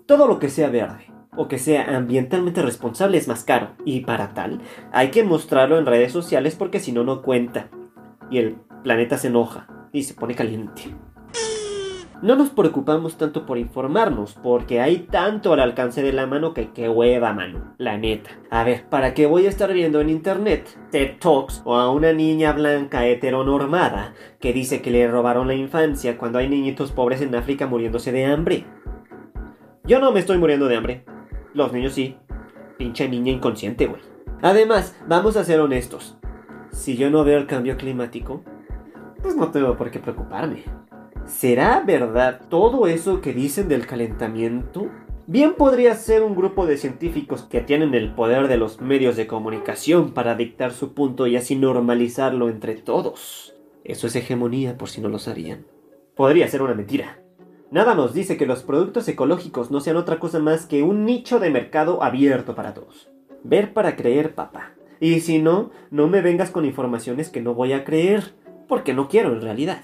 Todo 0.04 0.26
lo 0.26 0.38
que 0.38 0.50
sea 0.50 0.68
verde, 0.68 1.06
o 1.36 1.48
que 1.48 1.58
sea 1.58 1.96
ambientalmente 1.96 2.62
responsable 2.62 3.18
es 3.18 3.28
más 3.28 3.44
caro. 3.44 3.70
Y 3.84 4.00
para 4.00 4.34
tal, 4.34 4.60
hay 4.92 5.10
que 5.10 5.24
mostrarlo 5.24 5.78
en 5.78 5.86
redes 5.86 6.12
sociales 6.12 6.56
porque 6.56 6.80
si 6.80 6.92
no, 6.92 7.04
no 7.04 7.22
cuenta. 7.22 7.68
Y 8.30 8.38
el 8.38 8.56
planeta 8.82 9.18
se 9.18 9.28
enoja 9.28 9.66
y 9.92 10.02
se 10.04 10.14
pone 10.14 10.34
caliente. 10.34 10.94
No 12.22 12.36
nos 12.36 12.50
preocupamos 12.50 13.18
tanto 13.18 13.46
por 13.46 13.58
informarnos, 13.58 14.38
porque 14.44 14.80
hay 14.80 14.98
tanto 14.98 15.52
al 15.52 15.58
alcance 15.58 16.04
de 16.04 16.12
la 16.12 16.24
mano 16.24 16.54
que 16.54 16.70
qué 16.70 16.88
hueva, 16.88 17.32
mano. 17.32 17.74
La 17.78 17.98
neta. 17.98 18.30
A 18.48 18.62
ver, 18.62 18.88
¿para 18.88 19.12
qué 19.12 19.26
voy 19.26 19.46
a 19.46 19.48
estar 19.48 19.72
viendo 19.72 20.00
en 20.00 20.08
internet 20.08 20.68
TED 20.92 21.16
Talks 21.18 21.62
o 21.64 21.74
a 21.74 21.90
una 21.90 22.12
niña 22.12 22.52
blanca 22.52 23.04
heteronormada 23.08 24.14
que 24.38 24.52
dice 24.52 24.82
que 24.82 24.92
le 24.92 25.08
robaron 25.08 25.48
la 25.48 25.54
infancia 25.54 26.16
cuando 26.16 26.38
hay 26.38 26.48
niñitos 26.48 26.92
pobres 26.92 27.20
en 27.22 27.34
África 27.34 27.66
muriéndose 27.66 28.12
de 28.12 28.24
hambre? 28.26 28.66
Yo 29.82 29.98
no 29.98 30.12
me 30.12 30.20
estoy 30.20 30.38
muriendo 30.38 30.68
de 30.68 30.76
hambre. 30.76 31.04
Los 31.54 31.72
niños 31.72 31.92
sí. 31.92 32.16
Pinche 32.78 33.08
niña 33.08 33.32
inconsciente, 33.32 33.86
güey. 33.86 34.00
Además, 34.40 34.96
vamos 35.06 35.36
a 35.36 35.44
ser 35.44 35.60
honestos. 35.60 36.16
Si 36.72 36.96
yo 36.96 37.10
no 37.10 37.24
veo 37.24 37.38
el 37.38 37.46
cambio 37.46 37.76
climático, 37.76 38.42
pues 39.22 39.36
no 39.36 39.50
tengo 39.50 39.76
por 39.76 39.90
qué 39.90 39.98
preocuparme. 40.00 40.64
¿Será 41.26 41.80
verdad 41.86 42.40
todo 42.48 42.86
eso 42.86 43.20
que 43.20 43.32
dicen 43.32 43.68
del 43.68 43.86
calentamiento? 43.86 44.90
Bien 45.26 45.54
podría 45.54 45.94
ser 45.94 46.24
un 46.24 46.34
grupo 46.34 46.66
de 46.66 46.76
científicos 46.76 47.42
que 47.42 47.60
tienen 47.60 47.94
el 47.94 48.12
poder 48.14 48.48
de 48.48 48.56
los 48.56 48.80
medios 48.80 49.16
de 49.16 49.28
comunicación 49.28 50.12
para 50.12 50.34
dictar 50.34 50.72
su 50.72 50.94
punto 50.94 51.28
y 51.28 51.36
así 51.36 51.54
normalizarlo 51.54 52.48
entre 52.48 52.74
todos. 52.74 53.54
Eso 53.84 54.08
es 54.08 54.16
hegemonía 54.16 54.76
por 54.76 54.88
si 54.88 55.00
no 55.00 55.08
lo 55.08 55.18
sabían. 55.18 55.66
Podría 56.16 56.48
ser 56.48 56.62
una 56.62 56.74
mentira. 56.74 57.21
Nada 57.72 57.94
nos 57.94 58.12
dice 58.12 58.36
que 58.36 58.44
los 58.44 58.62
productos 58.62 59.08
ecológicos 59.08 59.70
no 59.70 59.80
sean 59.80 59.96
otra 59.96 60.18
cosa 60.18 60.38
más 60.38 60.66
que 60.66 60.82
un 60.82 61.06
nicho 61.06 61.40
de 61.40 61.48
mercado 61.48 62.02
abierto 62.02 62.54
para 62.54 62.74
todos. 62.74 63.08
Ver 63.44 63.72
para 63.72 63.96
creer, 63.96 64.34
papá. 64.34 64.74
Y 65.00 65.20
si 65.20 65.38
no, 65.38 65.70
no 65.90 66.06
me 66.06 66.20
vengas 66.20 66.50
con 66.50 66.66
informaciones 66.66 67.30
que 67.30 67.40
no 67.40 67.54
voy 67.54 67.72
a 67.72 67.82
creer, 67.82 68.34
porque 68.68 68.92
no 68.92 69.08
quiero 69.08 69.32
en 69.32 69.40
realidad. 69.40 69.80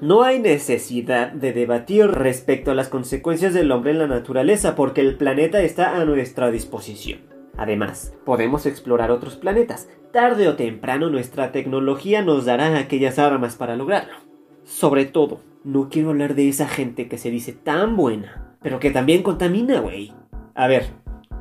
No 0.00 0.24
hay 0.24 0.40
necesidad 0.40 1.30
de 1.30 1.52
debatir 1.52 2.08
respecto 2.08 2.72
a 2.72 2.74
las 2.74 2.88
consecuencias 2.88 3.54
del 3.54 3.70
hombre 3.70 3.92
en 3.92 4.00
la 4.00 4.08
naturaleza, 4.08 4.74
porque 4.74 5.00
el 5.00 5.16
planeta 5.16 5.62
está 5.62 6.00
a 6.00 6.04
nuestra 6.04 6.50
disposición. 6.50 7.20
Además, 7.56 8.12
podemos 8.24 8.66
explorar 8.66 9.12
otros 9.12 9.36
planetas. 9.36 9.88
Tarde 10.12 10.48
o 10.48 10.56
temprano 10.56 11.08
nuestra 11.08 11.52
tecnología 11.52 12.22
nos 12.22 12.46
dará 12.46 12.76
aquellas 12.76 13.20
armas 13.20 13.54
para 13.54 13.76
lograrlo. 13.76 14.16
Sobre 14.64 15.04
todo, 15.04 15.38
no 15.64 15.88
quiero 15.88 16.10
hablar 16.10 16.34
de 16.34 16.48
esa 16.48 16.68
gente 16.68 17.08
que 17.08 17.18
se 17.18 17.30
dice 17.30 17.52
tan 17.52 17.96
buena, 17.96 18.56
pero 18.62 18.80
que 18.80 18.90
también 18.90 19.22
contamina, 19.22 19.80
güey. 19.80 20.12
A 20.54 20.66
ver, 20.66 20.86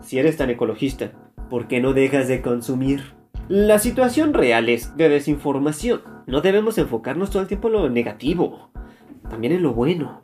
si 0.01 0.19
eres 0.19 0.38
tan 0.38 0.49
ecologista, 0.49 1.12
¿por 1.49 1.67
qué 1.67 1.81
no 1.81 1.93
dejas 1.93 2.27
de 2.27 2.41
consumir? 2.41 3.13
La 3.47 3.79
situación 3.79 4.34
real 4.34 4.69
es 4.69 4.95
de 4.95 5.10
desinformación. 5.10 6.01
No 6.27 6.41
debemos 6.41 6.77
enfocarnos 6.77 7.31
todo 7.31 7.41
el 7.41 7.47
tiempo 7.47 7.67
en 7.67 7.73
lo 7.73 7.89
negativo, 7.89 8.71
también 9.29 9.53
en 9.53 9.63
lo 9.63 9.73
bueno. 9.73 10.21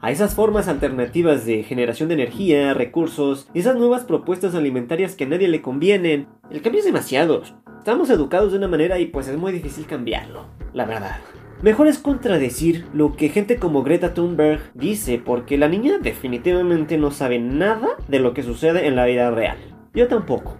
A 0.00 0.10
esas 0.10 0.34
formas 0.34 0.68
alternativas 0.68 1.44
de 1.44 1.64
generación 1.64 2.08
de 2.08 2.14
energía, 2.14 2.72
recursos 2.72 3.48
esas 3.52 3.76
nuevas 3.76 4.04
propuestas 4.04 4.54
alimentarias 4.54 5.16
que 5.16 5.24
a 5.24 5.28
nadie 5.28 5.48
le 5.48 5.60
convienen. 5.60 6.28
El 6.50 6.62
cambio 6.62 6.80
es 6.80 6.86
demasiado. 6.86 7.42
Estamos 7.78 8.08
educados 8.10 8.52
de 8.52 8.58
una 8.58 8.68
manera 8.68 8.98
y 8.98 9.06
pues 9.06 9.28
es 9.28 9.36
muy 9.36 9.52
difícil 9.52 9.86
cambiarlo, 9.86 10.46
la 10.72 10.84
verdad. 10.84 11.18
Mejor 11.60 11.88
es 11.88 11.98
contradecir 11.98 12.86
lo 12.94 13.16
que 13.16 13.30
gente 13.30 13.56
como 13.56 13.82
Greta 13.82 14.14
Thunberg 14.14 14.60
dice, 14.74 15.20
porque 15.24 15.58
la 15.58 15.68
niña 15.68 15.98
definitivamente 15.98 16.98
no 16.98 17.10
sabe 17.10 17.40
nada 17.40 17.88
de 18.06 18.20
lo 18.20 18.32
que 18.32 18.44
sucede 18.44 18.86
en 18.86 18.94
la 18.94 19.06
vida 19.06 19.32
real. 19.32 19.58
Yo 19.92 20.06
tampoco. 20.06 20.56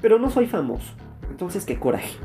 Pero 0.00 0.18
no 0.18 0.30
soy 0.30 0.46
famoso. 0.46 0.94
Entonces, 1.28 1.66
qué 1.66 1.78
coraje. 1.78 2.16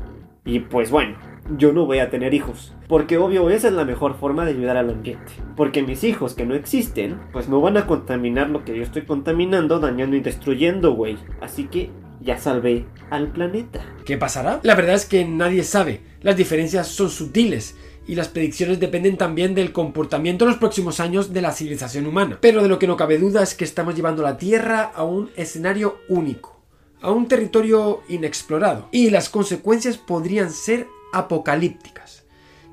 Y 0.46 0.60
pues 0.60 0.90
bueno, 0.90 1.18
yo 1.58 1.74
no 1.74 1.84
voy 1.84 1.98
a 1.98 2.08
tener 2.08 2.32
hijos. 2.32 2.74
Porque 2.88 3.18
obvio 3.18 3.50
esa 3.50 3.68
es 3.68 3.74
la 3.74 3.84
mejor 3.84 4.14
forma 4.14 4.46
de 4.46 4.52
ayudar 4.52 4.78
al 4.78 4.88
ambiente. 4.88 5.32
Porque 5.54 5.82
mis 5.82 6.02
hijos 6.02 6.32
que 6.32 6.46
no 6.46 6.54
existen, 6.54 7.20
pues 7.32 7.50
no 7.50 7.60
van 7.60 7.76
a 7.76 7.86
contaminar 7.86 8.48
lo 8.48 8.64
que 8.64 8.74
yo 8.74 8.82
estoy 8.82 9.02
contaminando, 9.02 9.78
dañando 9.78 10.16
y 10.16 10.20
destruyendo, 10.20 10.94
güey. 10.94 11.18
Así 11.42 11.64
que 11.64 11.90
ya 12.22 12.38
salvé 12.38 12.86
al 13.10 13.28
planeta. 13.28 13.84
¿Qué 14.06 14.16
pasará? 14.16 14.60
La 14.62 14.74
verdad 14.74 14.94
es 14.94 15.04
que 15.04 15.26
nadie 15.26 15.64
sabe. 15.64 16.00
Las 16.22 16.36
diferencias 16.36 16.88
son 16.88 17.10
sutiles 17.10 17.76
y 18.06 18.14
las 18.14 18.28
predicciones 18.28 18.80
dependen 18.80 19.16
también 19.16 19.54
del 19.54 19.72
comportamiento 19.72 20.44
en 20.44 20.50
los 20.50 20.58
próximos 20.58 21.00
años 21.00 21.32
de 21.32 21.42
la 21.42 21.52
civilización 21.52 22.06
humana. 22.06 22.38
Pero 22.40 22.62
de 22.62 22.68
lo 22.68 22.78
que 22.78 22.86
no 22.86 22.96
cabe 22.96 23.18
duda 23.18 23.42
es 23.42 23.54
que 23.54 23.64
estamos 23.64 23.94
llevando 23.94 24.22
la 24.22 24.38
Tierra 24.38 24.92
a 24.94 25.02
un 25.02 25.30
escenario 25.36 25.98
único, 26.08 26.60
a 27.00 27.10
un 27.10 27.28
territorio 27.28 28.02
inexplorado, 28.08 28.88
y 28.92 29.10
las 29.10 29.28
consecuencias 29.28 29.98
podrían 29.98 30.52
ser 30.52 30.86
apocalípticas. 31.12 32.24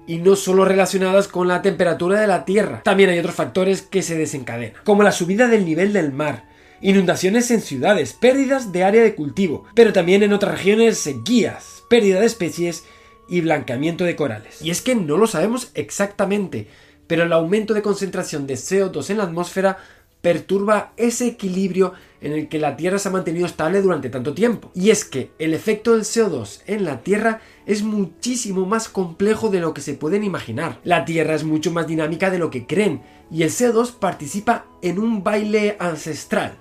Y 0.05 0.17
no 0.17 0.35
solo 0.35 0.65
relacionadas 0.65 1.29
con 1.29 1.47
la 1.47 1.61
temperatura 1.61 2.19
de 2.19 2.27
la 2.27 2.45
Tierra, 2.45 2.81
también 2.83 3.09
hay 3.09 3.19
otros 3.19 3.35
factores 3.35 3.81
que 3.81 4.01
se 4.01 4.17
desencadenan, 4.17 4.81
como 4.83 5.03
la 5.03 5.13
subida 5.13 5.47
del 5.47 5.65
nivel 5.65 5.93
del 5.93 6.11
mar, 6.11 6.49
inundaciones 6.81 7.49
en 7.51 7.61
ciudades, 7.61 8.13
pérdidas 8.13 8.73
de 8.73 8.83
área 8.83 9.01
de 9.01 9.15
cultivo, 9.15 9.63
pero 9.73 9.93
también 9.93 10.21
en 10.21 10.33
otras 10.33 10.57
regiones 10.57 10.97
sequías, 10.97 11.83
pérdida 11.89 12.19
de 12.19 12.25
especies 12.25 12.83
y 13.27 13.41
blanqueamiento 13.41 14.03
de 14.03 14.15
corales. 14.15 14.61
Y 14.61 14.69
es 14.71 14.81
que 14.81 14.95
no 14.95 15.17
lo 15.17 15.27
sabemos 15.27 15.71
exactamente, 15.73 16.67
pero 17.07 17.23
el 17.23 17.33
aumento 17.33 17.73
de 17.73 17.81
concentración 17.81 18.47
de 18.47 18.55
CO2 18.55 19.09
en 19.09 19.17
la 19.17 19.23
atmósfera 19.23 19.77
perturba 20.23 20.93
ese 20.95 21.27
equilibrio 21.27 21.91
en 22.21 22.31
el 22.31 22.47
que 22.47 22.57
la 22.57 22.77
Tierra 22.77 22.97
se 22.97 23.09
ha 23.09 23.11
mantenido 23.11 23.45
estable 23.45 23.81
durante 23.81 24.09
tanto 24.09 24.33
tiempo. 24.33 24.71
Y 24.73 24.89
es 24.89 25.03
que 25.03 25.31
el 25.37 25.53
efecto 25.53 25.91
del 25.91 26.03
CO2 26.03 26.61
en 26.65 26.85
la 26.85 27.01
Tierra 27.01 27.41
es 27.65 27.83
muchísimo 27.83 28.65
más 28.65 28.87
complejo 28.87 29.49
de 29.49 29.59
lo 29.59 29.73
que 29.73 29.81
se 29.81 29.95
pueden 29.95 30.23
imaginar. 30.23 30.79
La 30.85 31.03
Tierra 31.03 31.35
es 31.35 31.43
mucho 31.43 31.71
más 31.71 31.87
dinámica 31.87 32.29
de 32.29 32.39
lo 32.39 32.49
que 32.49 32.65
creen, 32.65 33.01
y 33.29 33.43
el 33.43 33.49
CO2 33.49 33.95
participa 33.99 34.65
en 34.81 34.97
un 34.97 35.23
baile 35.23 35.75
ancestral, 35.79 36.57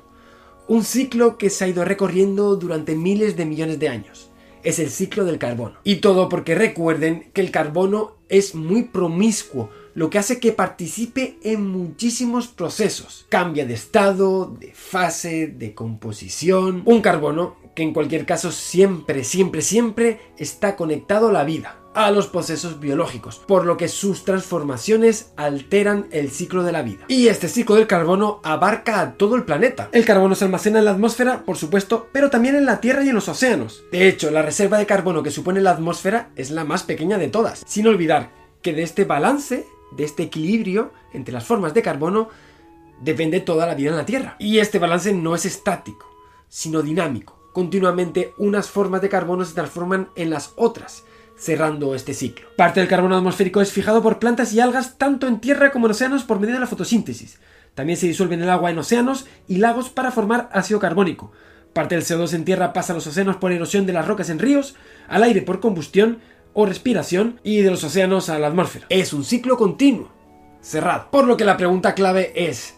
un 0.67 0.83
ciclo 0.83 1.39
que 1.39 1.49
se 1.49 1.65
ha 1.65 1.69
ido 1.69 1.85
recorriendo 1.85 2.57
durante 2.57 2.97
miles 2.97 3.37
de 3.37 3.47
millones 3.47 3.79
de 3.79 3.89
años 3.89 4.32
es 4.63 4.79
el 4.79 4.91
ciclo 4.91 5.25
del 5.25 5.39
carbono. 5.39 5.77
Y 5.85 5.97
todo 5.97 6.29
porque 6.29 6.55
recuerden 6.55 7.31
que 7.33 7.41
el 7.41 7.51
carbono 7.51 8.17
es 8.29 8.55
muy 8.55 8.85
promiscuo, 8.85 9.71
lo 9.95 10.09
que 10.09 10.19
hace 10.19 10.41
que 10.41 10.53
participe 10.53 11.39
en 11.43 11.67
muchísimos 11.67 12.49
procesos. 12.49 13.27
Cambia 13.29 13.67
de 13.67 13.75
estado, 13.75 14.47
de 14.59 14.73
fase, 14.73 15.49
de 15.49 15.75
composición. 15.75 16.83
Un 16.87 17.03
carbono 17.03 17.57
que 17.75 17.83
en 17.83 17.93
cualquier 17.93 18.25
caso 18.25 18.53
siempre, 18.53 19.25
siempre, 19.25 19.63
siempre 19.63 20.21
está 20.39 20.77
conectado 20.77 21.29
a 21.29 21.33
la 21.33 21.45
vida 21.45 21.82
a 21.95 22.11
los 22.11 22.27
procesos 22.27 22.81
biológicos, 22.81 23.39
por 23.39 23.67
lo 23.67 23.77
que 23.77 23.89
sus 23.89 24.25
transformaciones 24.25 25.33
alteran 25.37 26.07
el 26.11 26.31
ciclo 26.31 26.63
de 26.63 26.73
la 26.73 26.83
vida. 26.83 27.05
Y 27.09 27.29
este 27.29 27.49
ciclo 27.49 27.77
del 27.77 27.87
carbono 27.87 28.41
abarca 28.43 29.01
a 29.01 29.13
todo 29.15 29.37
el 29.37 29.45
planeta. 29.45 29.89
El 29.93 30.05
carbono 30.05 30.35
se 30.35 30.45
almacena 30.45 30.79
en 30.79 30.87
la 30.87 30.93
atmósfera, 30.93 31.45
por 31.45 31.57
supuesto, 31.57 32.09
pero 32.13 32.31
también 32.31 32.57
en 32.57 32.67
la 32.67 32.81
Tierra 32.81 33.05
y 33.05 33.09
en 33.09 33.15
los 33.15 33.29
océanos. 33.29 33.85
De 33.93 34.09
hecho, 34.09 34.31
la 34.31 34.43
reserva 34.43 34.79
de 34.79 34.87
carbono 34.87 35.23
que 35.23 35.31
supone 35.31 35.61
la 35.61 35.73
atmósfera 35.73 36.31
es 36.37 36.51
la 36.51 36.65
más 36.65 36.83
pequeña 36.83 37.19
de 37.19 37.29
todas, 37.29 37.63
sin 37.67 37.87
olvidar 37.87 38.31
que 38.63 38.73
de 38.73 38.83
este 38.83 39.05
balance, 39.05 39.67
de 39.97 40.05
este 40.05 40.23
equilibrio 40.23 40.93
entre 41.13 41.35
las 41.35 41.45
formas 41.45 41.75
de 41.75 41.83
carbono, 41.83 42.29
depende 43.01 43.41
toda 43.41 43.67
la 43.67 43.75
vida 43.75 43.91
en 43.91 43.97
la 43.97 44.07
Tierra. 44.07 44.37
Y 44.39 44.59
este 44.59 44.79
balance 44.79 45.13
no 45.13 45.35
es 45.35 45.45
estático, 45.45 46.07
sino 46.49 46.83
dinámico. 46.83 47.51
Continuamente 47.53 48.33
unas 48.39 48.71
formas 48.71 49.03
de 49.03 49.11
carbono 49.11 49.45
se 49.45 49.55
transforman 49.55 50.09
en 50.17 50.31
las 50.31 50.53
otras, 50.57 51.05
cerrando 51.39 51.95
este 51.95 52.15
ciclo. 52.15 52.47
Parte 52.57 52.81
del 52.81 52.89
carbono 52.89 53.17
atmosférico 53.17 53.61
es 53.61 53.73
fijado 53.73 54.03
por 54.03 54.19
plantas 54.19 54.53
y 54.53 54.61
algas 54.61 54.99
tanto 54.99 55.27
en 55.27 55.41
tierra 55.41 55.71
como 55.73 55.87
en 55.87 55.93
océanos 55.93 56.25
por 56.25 56.41
medio 56.41 56.55
de 56.55 56.61
la 56.61 56.67
fotosíntesis. 56.67 57.39
También 57.75 57.97
se 57.97 58.07
disuelve 58.07 58.35
en 58.35 58.43
el 58.43 58.51
agua 58.51 58.71
en 58.71 58.79
océanos 58.79 59.27
y 59.49 59.57
lagos 59.57 59.89
para 59.89 60.11
formar 60.11 60.51
ácido 60.53 60.79
carbónico. 60.79 61.33
Parte 61.73 61.95
del 61.95 62.05
CO2 62.05 62.35
en 62.35 62.45
tierra 62.45 62.73
pasa 62.73 62.93
a 62.93 62.97
los 62.97 63.07
océanos 63.07 63.37
por 63.37 63.51
erosión 63.51 63.87
de 63.87 63.95
las 63.95 64.07
rocas 64.07 64.29
en 64.29 64.39
ríos, 64.39 64.75
al 65.09 65.23
aire 65.23 65.41
por 65.41 65.61
combustión 65.61 66.19
o 66.53 66.67
respiración 66.67 67.41
y 67.43 67.63
de 67.63 67.71
los 67.71 67.83
océanos 67.83 68.29
a 68.29 68.39
la 68.39 68.49
atmósfera. 68.49 68.87
Es 68.91 69.15
un 69.15 69.25
ciclo 69.25 69.57
continuo, 69.57 70.11
cerrado. 70.61 71.09
Por 71.11 71.27
lo 71.27 71.39
que 71.39 71.47
la 71.47 71.57
pregunta 71.57 71.95
clave 71.95 72.33
es, 72.35 72.75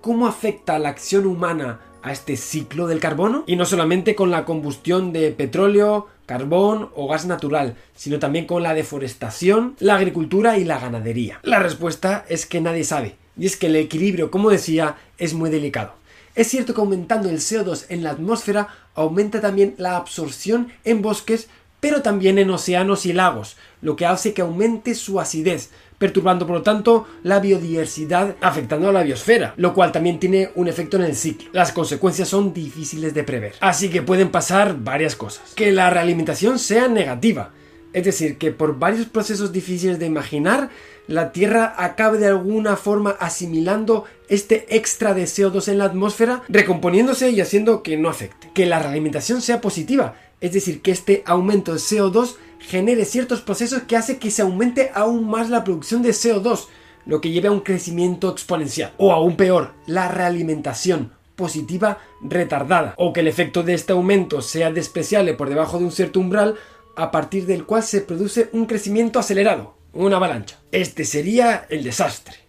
¿cómo 0.00 0.26
afecta 0.26 0.78
la 0.80 0.88
acción 0.88 1.26
humana 1.26 1.80
a 2.02 2.10
este 2.10 2.36
ciclo 2.36 2.88
del 2.88 2.98
carbono? 2.98 3.44
Y 3.46 3.54
no 3.54 3.64
solamente 3.64 4.16
con 4.16 4.32
la 4.32 4.44
combustión 4.44 5.12
de 5.12 5.30
petróleo, 5.30 6.08
carbón 6.32 6.88
o 6.94 7.08
gas 7.08 7.26
natural, 7.26 7.76
sino 7.94 8.18
también 8.18 8.46
con 8.46 8.62
la 8.62 8.72
deforestación, 8.72 9.76
la 9.80 9.96
agricultura 9.96 10.56
y 10.56 10.64
la 10.64 10.78
ganadería. 10.78 11.40
La 11.42 11.58
respuesta 11.58 12.24
es 12.26 12.46
que 12.46 12.62
nadie 12.62 12.84
sabe, 12.84 13.16
y 13.36 13.44
es 13.44 13.58
que 13.58 13.66
el 13.66 13.76
equilibrio, 13.76 14.30
como 14.30 14.48
decía, 14.48 14.96
es 15.18 15.34
muy 15.34 15.50
delicado. 15.50 15.92
Es 16.34 16.48
cierto 16.48 16.72
que 16.72 16.80
aumentando 16.80 17.28
el 17.28 17.40
CO2 17.40 17.84
en 17.90 18.02
la 18.02 18.12
atmósfera 18.12 18.68
aumenta 18.94 19.42
también 19.42 19.74
la 19.76 19.98
absorción 19.98 20.72
en 20.84 21.02
bosques, 21.02 21.48
pero 21.80 22.00
también 22.00 22.38
en 22.38 22.48
océanos 22.48 23.04
y 23.04 23.12
lagos, 23.12 23.56
lo 23.82 23.96
que 23.96 24.06
hace 24.06 24.32
que 24.32 24.40
aumente 24.40 24.94
su 24.94 25.20
acidez, 25.20 25.68
perturbando 26.02 26.48
por 26.48 26.56
lo 26.56 26.62
tanto 26.62 27.06
la 27.22 27.38
biodiversidad, 27.38 28.34
afectando 28.40 28.88
a 28.88 28.92
la 28.92 29.04
biosfera, 29.04 29.54
lo 29.56 29.72
cual 29.72 29.92
también 29.92 30.18
tiene 30.18 30.50
un 30.56 30.66
efecto 30.66 30.96
en 30.96 31.04
el 31.04 31.14
ciclo. 31.14 31.48
Las 31.52 31.70
consecuencias 31.70 32.28
son 32.28 32.52
difíciles 32.52 33.14
de 33.14 33.22
prever, 33.22 33.54
así 33.60 33.88
que 33.88 34.02
pueden 34.02 34.32
pasar 34.32 34.78
varias 34.80 35.14
cosas. 35.14 35.52
Que 35.54 35.70
la 35.70 35.90
realimentación 35.90 36.58
sea 36.58 36.88
negativa, 36.88 37.52
es 37.92 38.04
decir, 38.04 38.36
que 38.36 38.50
por 38.50 38.80
varios 38.80 39.06
procesos 39.06 39.52
difíciles 39.52 40.00
de 40.00 40.06
imaginar, 40.06 40.70
la 41.06 41.30
Tierra 41.30 41.72
acabe 41.78 42.18
de 42.18 42.26
alguna 42.26 42.74
forma 42.74 43.10
asimilando 43.20 44.04
este 44.28 44.76
extra 44.76 45.14
de 45.14 45.22
CO2 45.22 45.68
en 45.68 45.78
la 45.78 45.84
atmósfera, 45.84 46.42
recomponiéndose 46.48 47.30
y 47.30 47.40
haciendo 47.40 47.84
que 47.84 47.96
no 47.96 48.08
afecte. 48.08 48.50
Que 48.54 48.66
la 48.66 48.80
realimentación 48.80 49.40
sea 49.40 49.60
positiva, 49.60 50.16
es 50.40 50.52
decir, 50.52 50.82
que 50.82 50.90
este 50.90 51.22
aumento 51.26 51.72
de 51.72 51.78
CO2 51.78 52.34
genere 52.62 53.04
ciertos 53.04 53.40
procesos 53.40 53.82
que 53.82 53.96
hace 53.96 54.18
que 54.18 54.30
se 54.30 54.42
aumente 54.42 54.90
aún 54.94 55.28
más 55.28 55.50
la 55.50 55.64
producción 55.64 56.02
de 56.02 56.10
CO2, 56.10 56.66
lo 57.06 57.20
que 57.20 57.30
lleve 57.30 57.48
a 57.48 57.52
un 57.52 57.60
crecimiento 57.60 58.30
exponencial. 58.30 58.92
O 58.98 59.12
aún 59.12 59.36
peor, 59.36 59.72
la 59.86 60.08
realimentación 60.08 61.12
positiva 61.36 61.98
retardada, 62.22 62.94
o 62.96 63.12
que 63.12 63.20
el 63.20 63.28
efecto 63.28 63.62
de 63.62 63.74
este 63.74 63.92
aumento 63.92 64.42
sea 64.42 64.70
despreciable 64.70 65.34
por 65.34 65.48
debajo 65.48 65.78
de 65.78 65.84
un 65.84 65.92
cierto 65.92 66.20
umbral, 66.20 66.56
a 66.96 67.10
partir 67.10 67.46
del 67.46 67.64
cual 67.64 67.82
se 67.82 68.02
produce 68.02 68.48
un 68.52 68.66
crecimiento 68.66 69.18
acelerado, 69.18 69.74
una 69.92 70.16
avalancha. 70.16 70.60
Este 70.70 71.04
sería 71.04 71.66
el 71.68 71.82
desastre 71.82 72.41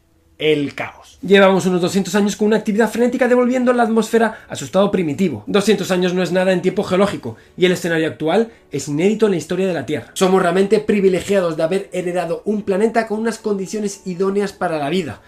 el 0.43 0.75
caos. 0.75 1.17
Llevamos 1.21 1.65
unos 1.65 1.79
200 1.79 2.13
años 2.15 2.36
con 2.36 2.47
una 2.47 2.58
actividad 2.58 2.91
frenética 2.91 3.29
devolviendo 3.29 3.71
la 3.71 3.84
atmósfera 3.84 4.45
a 4.49 4.58
su 4.58 4.65
estado 4.65 4.91
primitivo. 4.91 5.45
200 5.47 5.89
años 5.91 6.13
no 6.13 6.21
es 6.21 6.34
nada 6.34 6.51
en 6.51 6.62
tiempo 6.62 6.84
geológico 6.84 7.38
y 7.56 7.65
el 7.65 7.71
escenario 7.71 8.08
actual 8.10 8.51
es 8.69 8.89
inédito 8.89 9.27
en 9.27 9.32
la 9.32 9.38
historia 9.38 9.67
de 9.67 9.73
la 9.73 9.86
Tierra. 9.86 10.12
Somos 10.15 10.41
realmente 10.41 10.79
privilegiados 10.79 11.56
de 11.56 11.63
haber 11.63 11.89
heredado 11.93 12.41
un 12.43 12.63
planeta 12.63 13.08
con 13.08 13.21
unas 13.21 13.38
condiciones 13.38 14.01
idóneas 14.06 14.51
para 14.51 14.79
la 14.79 14.89
vida. 14.89 15.21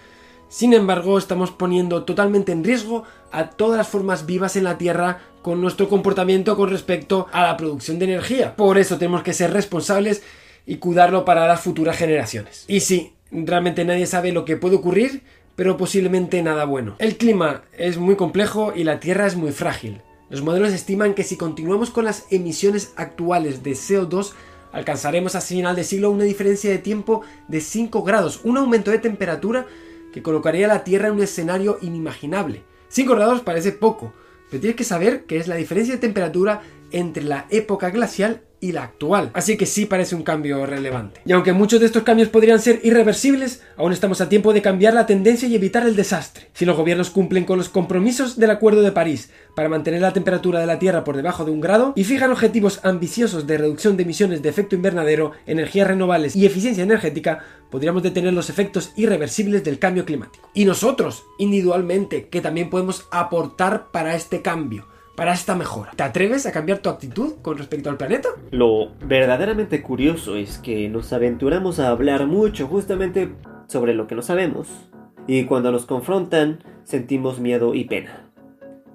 Sin 0.49 0.73
embargo, 0.73 1.17
estamos 1.17 1.51
poniendo 1.51 2.03
totalmente 2.03 2.51
en 2.51 2.65
riesgo 2.65 3.03
a 3.31 3.51
todas 3.51 3.77
las 3.77 3.87
formas 3.87 4.25
vivas 4.25 4.57
en 4.57 4.65
la 4.65 4.77
Tierra 4.77 5.19
con 5.41 5.61
nuestro 5.61 5.87
comportamiento 5.87 6.57
con 6.57 6.69
respecto 6.69 7.27
a 7.31 7.43
la 7.43 7.55
producción 7.55 7.99
de 7.99 8.05
energía. 8.05 8.55
Por 8.57 8.77
eso 8.77 8.97
tenemos 8.97 9.23
que 9.23 9.33
ser 9.33 9.53
responsables 9.53 10.23
y 10.65 10.75
cuidarlo 10.75 11.23
para 11.23 11.47
las 11.47 11.61
futuras 11.61 11.95
generaciones. 11.95 12.65
Y 12.67 12.81
sí, 12.81 13.14
Realmente 13.31 13.85
nadie 13.85 14.05
sabe 14.05 14.31
lo 14.31 14.45
que 14.45 14.57
puede 14.57 14.75
ocurrir, 14.75 15.23
pero 15.55 15.77
posiblemente 15.77 16.41
nada 16.41 16.65
bueno. 16.65 16.95
El 16.99 17.17
clima 17.17 17.63
es 17.77 17.97
muy 17.97 18.15
complejo 18.15 18.73
y 18.75 18.83
la 18.83 18.99
Tierra 18.99 19.25
es 19.25 19.35
muy 19.35 19.51
frágil. 19.51 20.01
Los 20.29 20.41
modelos 20.41 20.73
estiman 20.73 21.13
que 21.13 21.23
si 21.23 21.37
continuamos 21.37 21.91
con 21.91 22.05
las 22.05 22.25
emisiones 22.31 22.93
actuales 22.95 23.63
de 23.63 23.71
CO2, 23.71 24.33
alcanzaremos 24.71 25.35
a 25.35 25.41
final 25.41 25.75
de 25.75 25.83
siglo 25.83 26.11
una 26.11 26.23
diferencia 26.23 26.69
de 26.69 26.79
tiempo 26.79 27.21
de 27.47 27.61
5 27.61 28.03
grados, 28.03 28.41
un 28.43 28.57
aumento 28.57 28.91
de 28.91 28.99
temperatura 28.99 29.67
que 30.11 30.21
colocaría 30.21 30.65
a 30.65 30.73
la 30.73 30.83
Tierra 30.83 31.07
en 31.07 31.15
un 31.15 31.23
escenario 31.23 31.77
inimaginable. 31.81 32.63
5 32.89 33.15
grados 33.15 33.41
parece 33.41 33.71
poco, 33.71 34.13
pero 34.49 34.61
tienes 34.61 34.75
que 34.75 34.83
saber 34.83 35.25
que 35.25 35.37
es 35.37 35.47
la 35.47 35.55
diferencia 35.55 35.95
de 35.95 36.01
temperatura 36.01 36.61
entre 36.91 37.23
la 37.23 37.47
época 37.49 37.89
glacial 37.89 38.41
la 38.71 38.83
actual. 38.83 39.31
Así 39.33 39.57
que 39.57 39.65
sí 39.65 39.85
parece 39.85 40.15
un 40.15 40.23
cambio 40.23 40.65
relevante. 40.65 41.21
Y 41.25 41.31
aunque 41.31 41.53
muchos 41.53 41.79
de 41.79 41.85
estos 41.85 42.03
cambios 42.03 42.29
podrían 42.29 42.59
ser 42.59 42.79
irreversibles, 42.83 43.61
aún 43.77 43.93
estamos 43.93 44.21
a 44.21 44.29
tiempo 44.29 44.53
de 44.53 44.61
cambiar 44.61 44.93
la 44.93 45.05
tendencia 45.05 45.47
y 45.47 45.55
evitar 45.55 45.85
el 45.85 45.95
desastre. 45.95 46.47
Si 46.53 46.65
los 46.65 46.77
gobiernos 46.77 47.09
cumplen 47.09 47.45
con 47.45 47.57
los 47.57 47.69
compromisos 47.69 48.37
del 48.37 48.51
Acuerdo 48.51 48.81
de 48.81 48.91
París 48.91 49.29
para 49.55 49.69
mantener 49.69 50.01
la 50.01 50.13
temperatura 50.13 50.59
de 50.59 50.65
la 50.65 50.79
Tierra 50.79 51.03
por 51.03 51.15
debajo 51.15 51.45
de 51.45 51.51
un 51.51 51.61
grado 51.61 51.93
y 51.95 52.03
fijan 52.03 52.31
objetivos 52.31 52.79
ambiciosos 52.83 53.47
de 53.47 53.57
reducción 53.57 53.97
de 53.97 54.03
emisiones 54.03 54.41
de 54.41 54.49
efecto 54.49 54.75
invernadero, 54.75 55.31
energías 55.45 55.87
renovables 55.87 56.35
y 56.35 56.45
eficiencia 56.45 56.83
energética, 56.83 57.39
podríamos 57.69 58.03
detener 58.03 58.33
los 58.33 58.49
efectos 58.49 58.91
irreversibles 58.95 59.63
del 59.63 59.79
cambio 59.79 60.05
climático. 60.05 60.49
Y 60.53 60.65
nosotros, 60.65 61.23
individualmente, 61.37 62.27
que 62.29 62.41
también 62.41 62.69
podemos 62.69 63.07
aportar 63.11 63.91
para 63.91 64.15
este 64.15 64.41
cambio 64.41 64.87
para 65.15 65.33
esta 65.33 65.55
mejora. 65.55 65.91
¿Te 65.95 66.03
atreves 66.03 66.45
a 66.45 66.51
cambiar 66.51 66.79
tu 66.79 66.89
actitud 66.89 67.35
con 67.41 67.57
respecto 67.57 67.89
al 67.89 67.97
planeta? 67.97 68.29
Lo 68.51 68.91
verdaderamente 68.99 69.81
curioso 69.81 70.35
es 70.35 70.57
que 70.57 70.89
nos 70.89 71.13
aventuramos 71.13 71.79
a 71.79 71.89
hablar 71.89 72.27
mucho 72.27 72.67
justamente 72.67 73.33
sobre 73.67 73.93
lo 73.93 74.07
que 74.07 74.15
no 74.15 74.21
sabemos. 74.21 74.89
Y 75.27 75.45
cuando 75.45 75.71
nos 75.71 75.85
confrontan, 75.85 76.63
sentimos 76.83 77.39
miedo 77.39 77.73
y 77.73 77.85
pena. 77.85 78.29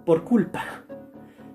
Por 0.05 0.25
culpa. 0.25 0.85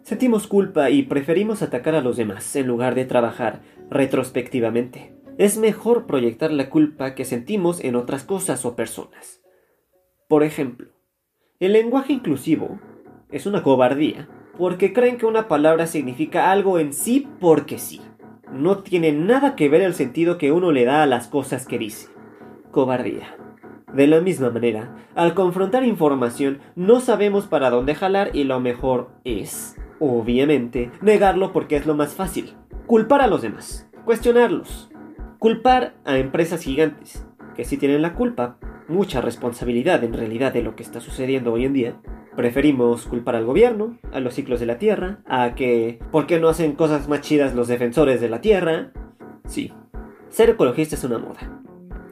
Sentimos 0.04 0.48
culpa 0.48 0.90
y 0.90 1.04
preferimos 1.04 1.62
atacar 1.62 1.96
a 1.96 2.02
los 2.02 2.18
demás 2.18 2.56
en 2.56 2.68
lugar 2.68 2.94
de 2.96 3.06
trabajar 3.06 3.62
retrospectivamente. 3.90 5.16
Es 5.38 5.58
mejor 5.58 6.06
proyectar 6.06 6.52
la 6.52 6.70
culpa 6.70 7.16
que 7.16 7.26
sentimos 7.26 7.84
en 7.84 7.96
otras 7.96 8.24
cosas 8.24 8.66
o 8.66 8.76
personas. 8.76 9.42
Por 10.28 10.44
ejemplo, 10.44 10.90
el 11.60 11.74
lenguaje 11.74 12.14
inclusivo 12.14 12.80
es 13.32 13.46
una 13.46 13.64
cobardía 13.64 14.30
porque 14.58 14.94
creen 14.94 15.18
que 15.18 15.26
una 15.26 15.48
palabra 15.48 15.88
significa 15.88 16.52
algo 16.52 16.80
en 16.80 16.94
sí 16.94 17.28
porque 17.40 17.78
sí. 17.78 18.02
No 18.52 18.80
tiene 18.80 19.12
nada 19.12 19.56
que 19.56 19.70
ver 19.70 19.82
el 19.82 19.94
sentido 19.94 20.38
que 20.38 20.52
uno 20.52 20.72
le 20.72 20.86
da 20.86 21.04
a 21.04 21.08
las 21.08 21.28
cosas 21.28 21.66
que 21.66 21.78
dice. 21.78 22.08
Cobardía. 22.72 23.36
De 23.94 24.08
la 24.08 24.20
misma 24.20 24.50
manera, 24.50 24.96
al 25.16 25.34
confrontar 25.34 25.84
información 25.86 26.60
no 26.76 27.00
sabemos 27.00 27.48
para 27.48 27.70
dónde 27.70 27.96
jalar 27.96 28.32
y 28.34 28.44
lo 28.44 28.60
mejor 28.60 29.10
es, 29.24 29.78
obviamente, 30.00 30.92
negarlo 31.02 31.54
porque 31.54 31.78
es 31.78 31.86
lo 31.86 31.96
más 31.96 32.14
fácil. 32.14 32.54
Culpar 32.88 33.22
a 33.22 33.28
los 33.28 33.42
demás. 33.42 33.90
Cuestionarlos. 34.04 34.90
Culpar 35.40 35.96
a 36.06 36.18
empresas 36.18 36.62
gigantes, 36.64 37.26
que 37.56 37.66
sí 37.66 37.78
tienen 37.78 38.02
la 38.02 38.14
culpa, 38.14 38.58
mucha 38.88 39.22
responsabilidad 39.22 40.04
en 40.04 40.14
realidad 40.14 40.54
de 40.54 40.62
lo 40.62 40.76
que 40.76 40.84
está 40.84 41.00
sucediendo 41.00 41.54
hoy 41.54 41.66
en 41.66 41.74
día, 41.74 41.96
Preferimos 42.36 43.06
culpar 43.06 43.36
al 43.38 43.46
gobierno, 43.46 43.98
a 44.12 44.20
los 44.20 44.34
ciclos 44.34 44.60
de 44.60 44.66
la 44.66 44.78
Tierra, 44.78 45.20
a 45.26 45.56
que 45.56 46.00
¿por 46.12 46.28
qué 46.28 46.38
no 46.38 46.50
hacen 46.50 46.74
cosas 46.74 47.08
más 47.08 47.22
chidas 47.22 47.56
los 47.56 47.70
defensores 47.70 48.20
de 48.20 48.28
la 48.28 48.42
Tierra? 48.42 48.92
Sí, 49.48 49.72
ser 50.28 50.50
ecologista 50.50 50.96
es 50.96 51.04
una 51.06 51.18
moda. 51.18 51.62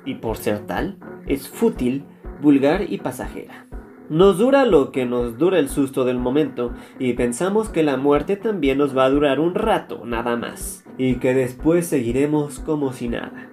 Y 0.05 0.15
por 0.15 0.37
ser 0.37 0.59
tal, 0.59 0.97
es 1.27 1.49
fútil, 1.49 2.05
vulgar 2.41 2.89
y 2.89 2.99
pasajera. 2.99 3.65
Nos 4.09 4.37
dura 4.37 4.65
lo 4.65 4.93
que 4.93 5.05
nos 5.05 5.37
dura 5.37 5.59
el 5.59 5.67
susto 5.67 6.05
del 6.05 6.19
momento 6.19 6.71
y 6.99 7.13
pensamos 7.13 7.67
que 7.67 7.83
la 7.83 7.97
muerte 7.97 8.37
también 8.37 8.77
nos 8.77 8.97
va 8.97 9.05
a 9.05 9.09
durar 9.09 9.41
un 9.41 9.55
rato, 9.55 10.03
nada 10.05 10.37
más, 10.37 10.85
y 10.97 11.15
que 11.15 11.33
después 11.33 11.87
seguiremos 11.87 12.59
como 12.59 12.93
si 12.93 13.09
nada. 13.09 13.49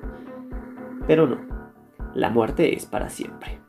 Pero 1.09 1.27
no, 1.27 1.39
la 2.15 2.31
muerte 2.31 2.75
es 2.75 2.87
para 2.87 3.09
siempre. 3.09 3.60